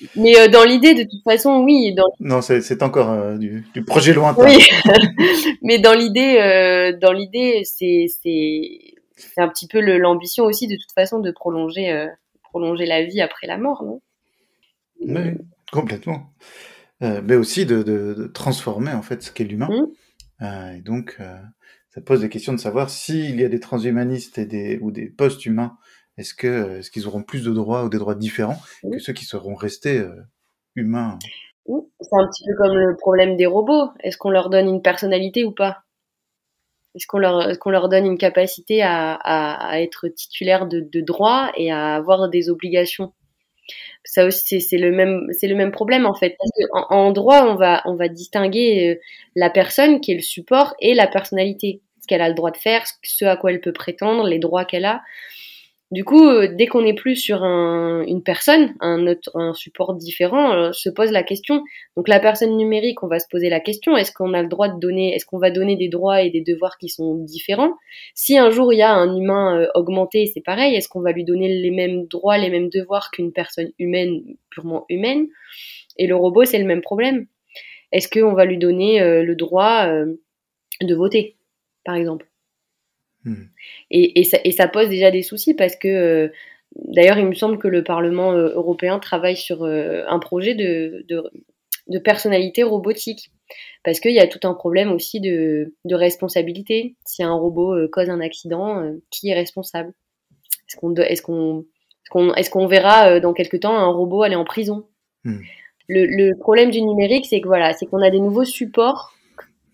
euh, 0.00 0.06
mais 0.16 0.48
dans 0.48 0.64
l'idée, 0.64 0.94
de 0.94 1.02
toute 1.02 1.22
façon, 1.22 1.62
oui. 1.64 1.94
Dans... 1.94 2.04
Non, 2.20 2.40
c'est 2.40 2.82
encore 2.82 3.38
du, 3.38 3.64
du, 3.74 3.84
projet 3.84 4.14
lointain. 4.14 4.44
Oui, 4.44 4.68
mais 5.62 5.78
dans 5.78 5.92
l'idée, 5.92 6.96
dans 7.00 7.12
l'idée, 7.12 7.62
c'est 7.64 8.06
c'est 8.08 9.40
un 9.40 9.48
petit 9.48 9.68
peu 9.68 9.80
l'ambition 9.80 10.44
aussi, 10.44 10.66
de 10.66 10.76
toute 10.76 10.92
façon, 10.94 11.20
de 11.20 11.30
prolonger 11.30 12.08
prolonger 12.52 12.86
la 12.86 13.02
vie 13.02 13.20
après 13.20 13.46
la 13.46 13.56
mort, 13.58 13.82
non? 13.82 14.00
Oui, 15.00 15.32
complètement. 15.72 16.32
Euh, 17.02 17.20
mais 17.24 17.34
aussi 17.34 17.66
de, 17.66 18.30
transformer 18.32 18.92
en 18.92 19.02
fait 19.02 19.22
ce 19.22 19.32
qu'est 19.32 19.44
l'humain. 19.44 19.68
Mmh. 19.68 20.44
Euh, 20.44 20.72
et 20.76 20.80
donc, 20.80 21.16
euh, 21.18 21.38
ça 21.90 22.00
pose 22.00 22.20
des 22.20 22.28
questions 22.28 22.52
de 22.52 22.60
savoir 22.60 22.90
s'il 22.90 23.40
y 23.40 23.44
a 23.44 23.48
des 23.48 23.58
transhumanistes 23.58 24.38
et 24.38 24.46
des, 24.46 24.78
ou 24.80 24.92
des 24.92 25.06
post-humains, 25.06 25.76
est-ce 26.18 26.34
que 26.34 26.78
est-ce 26.78 26.90
qu'ils 26.90 27.06
auront 27.06 27.22
plus 27.22 27.44
de 27.44 27.52
droits 27.52 27.84
ou 27.84 27.88
des 27.88 27.98
droits 27.98 28.14
différents 28.14 28.58
que 28.82 28.98
ceux 28.98 29.12
qui 29.12 29.24
seront 29.24 29.54
restés 29.54 30.04
humains? 30.74 31.18
Mmh. 31.66 31.78
C'est 32.00 32.16
un 32.16 32.26
petit 32.26 32.44
peu 32.44 32.54
comme 32.56 32.76
le 32.76 32.96
problème 32.96 33.36
des 33.36 33.46
robots. 33.46 33.90
Est-ce 34.00 34.16
qu'on 34.16 34.30
leur 34.30 34.50
donne 34.50 34.68
une 34.68 34.82
personnalité 34.82 35.44
ou 35.44 35.52
pas? 35.52 35.82
Est-ce 36.94 37.06
qu'on 37.06 37.18
leur, 37.18 37.48
est 37.48 37.58
qu'on 37.58 37.70
leur 37.70 37.88
donne 37.88 38.04
une 38.04 38.18
capacité 38.18 38.82
à, 38.82 39.14
à, 39.14 39.80
être 39.80 40.08
titulaire 40.08 40.66
de, 40.66 40.80
de 40.80 41.00
droits 41.00 41.50
et 41.56 41.72
à 41.72 41.94
avoir 41.94 42.28
des 42.28 42.50
obligations? 42.50 43.12
Ça 44.04 44.26
aussi 44.26 44.60
c'est 44.60 44.76
le 44.76 44.90
même 44.90 45.28
c'est 45.30 45.46
le 45.46 45.54
même 45.54 45.70
problème 45.70 46.04
en 46.04 46.14
fait. 46.14 46.36
En, 46.72 47.12
droit 47.12 47.44
on 47.44 47.54
va 47.54 47.82
on 47.86 47.94
va 47.94 48.08
distinguer 48.08 48.90
euh, 48.90 49.00
la 49.36 49.48
personne 49.48 50.00
qui 50.00 50.12
est 50.12 50.16
le 50.16 50.22
support 50.22 50.74
et 50.80 50.92
la 50.92 51.06
personnalité. 51.06 51.80
Ce 52.00 52.06
qu'elle 52.06 52.20
a 52.20 52.28
le 52.28 52.34
droit 52.34 52.50
de 52.50 52.56
faire 52.56 52.84
ce 53.02 53.24
à 53.24 53.36
quoi 53.36 53.52
elle 53.52 53.60
peut 53.60 53.72
prétendre 53.72 54.26
les 54.26 54.40
droits 54.40 54.64
qu'elle 54.64 54.84
a 54.84 55.02
du 55.92 56.04
coup, 56.04 56.26
euh, 56.26 56.48
dès 56.50 56.66
qu'on 56.66 56.80
n'est 56.80 56.94
plus 56.94 57.16
sur 57.16 57.44
un, 57.44 58.02
une 58.06 58.22
personne, 58.22 58.74
un, 58.80 59.14
un 59.34 59.52
support 59.52 59.94
différent, 59.94 60.54
euh, 60.54 60.72
se 60.72 60.88
pose 60.88 61.12
la 61.12 61.22
question. 61.22 61.62
Donc 61.98 62.08
la 62.08 62.18
personne 62.18 62.56
numérique, 62.56 63.02
on 63.02 63.08
va 63.08 63.18
se 63.18 63.26
poser 63.30 63.50
la 63.50 63.60
question 63.60 63.94
est-ce 63.94 64.10
qu'on 64.10 64.32
a 64.32 64.40
le 64.40 64.48
droit 64.48 64.68
de 64.68 64.80
donner, 64.80 65.14
est-ce 65.14 65.26
qu'on 65.26 65.38
va 65.38 65.50
donner 65.50 65.76
des 65.76 65.90
droits 65.90 66.22
et 66.22 66.30
des 66.30 66.40
devoirs 66.40 66.78
qui 66.78 66.88
sont 66.88 67.16
différents? 67.16 67.74
Si 68.14 68.38
un 68.38 68.50
jour 68.50 68.72
il 68.72 68.78
y 68.78 68.82
a 68.82 68.90
un 68.90 69.14
humain 69.14 69.60
euh, 69.60 69.68
augmenté, 69.74 70.24
c'est 70.32 70.40
pareil. 70.40 70.74
Est-ce 70.74 70.88
qu'on 70.88 71.02
va 71.02 71.12
lui 71.12 71.24
donner 71.24 71.48
les 71.48 71.70
mêmes 71.70 72.06
droits, 72.06 72.38
les 72.38 72.48
mêmes 72.48 72.70
devoirs 72.70 73.10
qu'une 73.10 73.30
personne 73.30 73.70
humaine, 73.78 74.22
purement 74.48 74.86
humaine? 74.88 75.26
Et 75.98 76.06
le 76.06 76.16
robot, 76.16 76.46
c'est 76.46 76.58
le 76.58 76.64
même 76.64 76.80
problème. 76.80 77.26
Est-ce 77.92 78.08
qu'on 78.08 78.32
va 78.32 78.46
lui 78.46 78.56
donner 78.56 78.98
le 79.22 79.34
droit 79.36 79.86
de 79.86 80.94
voter, 80.94 81.36
par 81.84 81.96
exemple? 81.96 82.31
Hmm. 83.24 83.44
Et, 83.90 84.20
et, 84.20 84.24
ça, 84.24 84.38
et, 84.44 84.52
ça, 84.52 84.68
pose 84.68 84.88
déjà 84.88 85.10
des 85.10 85.22
soucis 85.22 85.54
parce 85.54 85.76
que, 85.76 85.88
euh, 85.88 86.28
d'ailleurs, 86.74 87.18
il 87.18 87.26
me 87.26 87.34
semble 87.34 87.58
que 87.58 87.68
le 87.68 87.84
Parlement 87.84 88.32
euh, 88.32 88.52
européen 88.54 88.98
travaille 88.98 89.36
sur 89.36 89.64
euh, 89.64 90.04
un 90.08 90.18
projet 90.18 90.54
de, 90.54 91.04
de, 91.08 91.22
de, 91.88 91.98
personnalité 91.98 92.62
robotique. 92.62 93.30
Parce 93.84 94.00
qu'il 94.00 94.12
y 94.12 94.20
a 94.20 94.26
tout 94.26 94.46
un 94.46 94.54
problème 94.54 94.90
aussi 94.92 95.20
de, 95.20 95.74
de 95.84 95.94
responsabilité. 95.94 96.96
Si 97.04 97.22
un 97.22 97.34
robot 97.34 97.88
cause 97.88 98.08
un 98.08 98.20
accident, 98.20 98.82
qui 99.10 99.28
est 99.28 99.34
responsable? 99.34 99.92
Est-ce 100.66 100.76
qu'on 100.76 100.94
est 100.94 101.20
qu'on 101.20 102.34
est 102.34 102.48
qu'on 102.48 102.66
verra 102.66 103.20
dans 103.20 103.34
quelques 103.34 103.60
temps 103.60 103.76
un 103.76 103.90
robot 103.90 104.22
aller 104.22 104.36
en 104.36 104.44
prison? 104.44 104.86
Hmm. 105.24 105.40
le, 105.86 106.06
le, 106.06 106.36
problème 106.36 106.70
du 106.70 106.80
numérique, 106.80 107.26
c'est 107.26 107.40
que 107.40 107.46
voilà, 107.46 107.74
c'est 107.74 107.86
qu'on 107.86 108.00
a 108.00 108.10
des 108.10 108.20
nouveaux 108.20 108.44
supports 108.44 109.12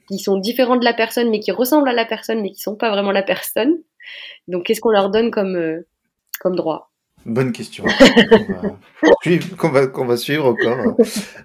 qui 0.09 0.19
sont 0.19 0.39
différents 0.39 0.77
de 0.77 0.85
la 0.85 0.95
personne, 0.95 1.31
mais 1.31 1.41
qui 1.41 1.53
ressemblent 1.53 1.89
à 1.89 1.93
la 1.93 2.05
personne, 2.05 2.43
mais 2.43 2.51
qui 2.51 2.61
sont 2.61 2.77
pas 2.77 2.91
vraiment 2.91 3.13
la 3.13 3.23
personne. 3.23 3.77
Donc, 4.49 4.65
qu'est-ce 4.65 4.81
qu'on 4.81 4.91
leur 4.91 5.11
donne 5.11 5.31
comme, 5.31 5.57
euh, 5.57 5.87
comme 6.41 6.57
droit? 6.57 6.91
Bonne 7.27 7.53
question. 7.53 7.85
Qu'on 9.59 9.69
va, 9.69 9.87
va, 9.87 10.17
suivre 10.17 10.47
encore. 10.47 10.97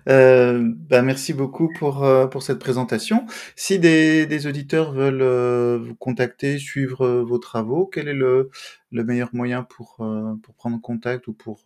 Euh, 0.08 0.72
bah, 0.90 1.02
merci 1.02 1.34
beaucoup 1.34 1.70
pour, 1.78 2.04
euh, 2.04 2.28
pour 2.28 2.42
cette 2.44 2.60
présentation. 2.60 3.26
Si 3.56 3.80
des, 3.80 4.26
des 4.26 4.48
auditeurs 4.48 4.94
veulent 4.94 5.22
euh, 5.22 5.78
vous 5.78 5.96
contacter, 5.96 6.58
suivre 6.58 7.22
vos 7.22 7.38
travaux, 7.38 7.86
quel 7.86 8.08
est 8.08 8.14
le, 8.14 8.50
le 8.92 9.04
meilleur 9.04 9.30
moyen 9.34 9.64
pour, 9.64 9.98
pour 10.44 10.56
prendre 10.56 10.80
contact 10.80 11.28
ou 11.28 11.34
pour, 11.34 11.64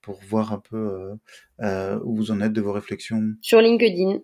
pour 0.00 0.20
voir 0.28 0.52
un 0.52 0.62
peu 0.70 1.10
où 2.04 2.16
vous 2.16 2.30
en 2.30 2.40
êtes 2.40 2.52
de 2.52 2.60
vos 2.60 2.72
réflexions? 2.72 3.20
Sur 3.42 3.60
LinkedIn. 3.60 4.20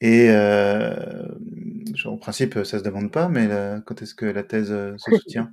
Et 0.00 0.28
euh, 0.28 0.94
en 2.04 2.16
principe, 2.18 2.62
ça 2.64 2.78
se 2.78 2.84
demande 2.84 3.10
pas, 3.10 3.28
mais 3.28 3.48
quand 3.86 4.02
est-ce 4.02 4.14
que 4.14 4.26
la 4.26 4.42
thèse 4.42 4.70
euh, 4.70 4.94
se 4.98 5.10
soutient? 5.16 5.50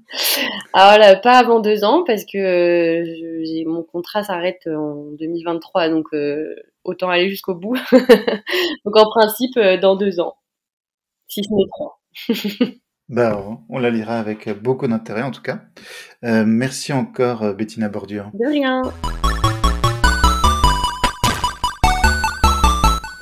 Alors 0.73 0.97
là, 0.99 1.15
pas 1.15 1.37
avant 1.37 1.59
deux 1.59 1.83
ans, 1.83 2.03
parce 2.05 2.25
que 2.25 2.37
euh, 2.37 3.63
mon 3.65 3.83
contrat 3.83 4.23
s'arrête 4.23 4.67
en 4.67 5.11
2023, 5.17 5.89
donc 5.89 6.07
autant 6.83 7.09
aller 7.09 7.29
jusqu'au 7.29 7.55
bout. 7.55 7.77
donc 8.85 8.97
en 8.97 9.09
principe, 9.09 9.57
dans 9.81 9.95
deux 9.95 10.19
ans, 10.19 10.35
si 11.27 11.43
ce 11.43 11.53
n'est 11.53 11.67
trois. 11.69 12.01
bah, 13.09 13.41
on 13.69 13.79
la 13.79 13.89
lira 13.89 14.19
avec 14.19 14.49
beaucoup 14.61 14.87
d'intérêt 14.87 15.21
en 15.21 15.31
tout 15.31 15.41
cas. 15.41 15.61
merci 16.21 16.91
encore 16.91 17.53
Bettina 17.53 17.87
Bordure. 17.87 18.31
De 18.33 18.49
rien. 18.49 18.81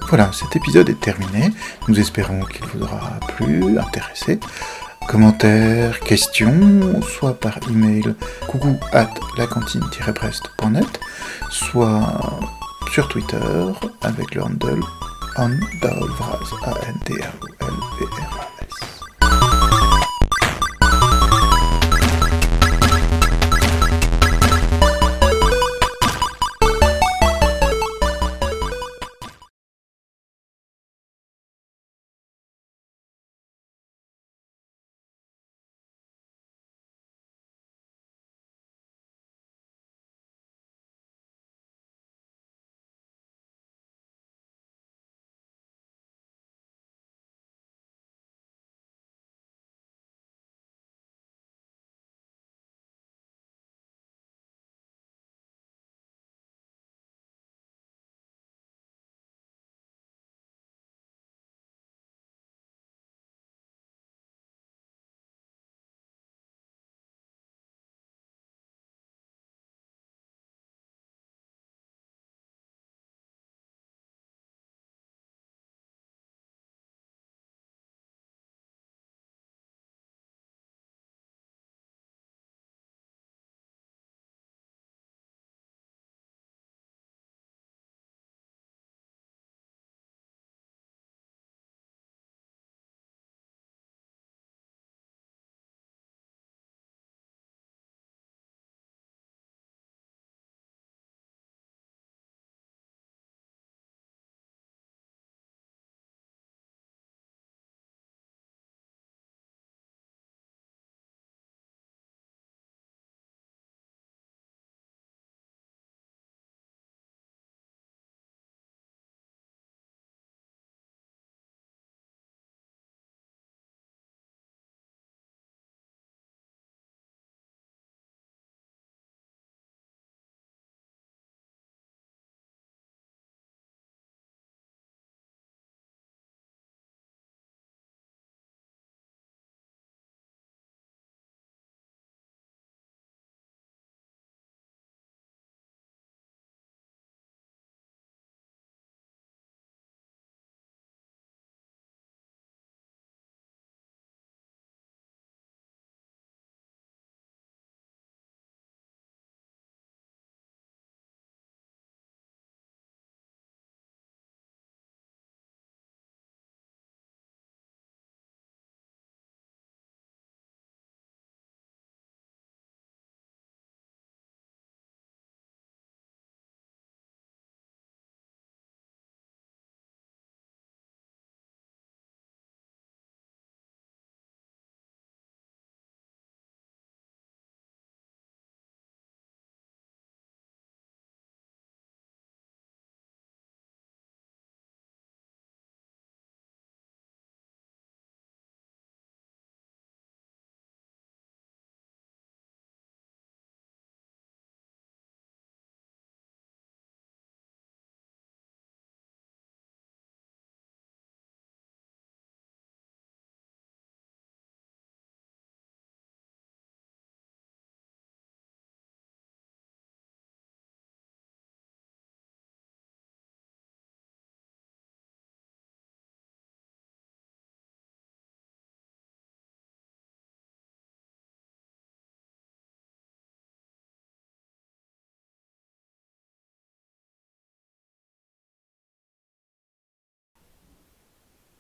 Voilà, 0.10 0.32
cet 0.34 0.56
épisode 0.56 0.90
est 0.90 1.00
terminé. 1.00 1.52
Nous 1.88 2.00
espérons 2.00 2.42
qu'il 2.42 2.66
vous 2.66 2.82
aura 2.82 3.20
plu, 3.36 3.78
intéressé. 3.78 4.40
Commentaires, 5.08 6.00
questions, 6.00 7.00
soit 7.02 7.40
par 7.40 7.60
email 7.70 8.16
coucou 8.48 8.76
at 8.92 9.10
lacantine-brest.net, 9.38 11.00
soit 11.52 12.42
sur 12.92 13.08
Twitter 13.08 13.38
avec 14.02 14.34
le 14.34 14.42
handle 14.42 14.82
andalvraz, 15.38 16.56
A-N-D-A-L-V-R. 16.66 18.59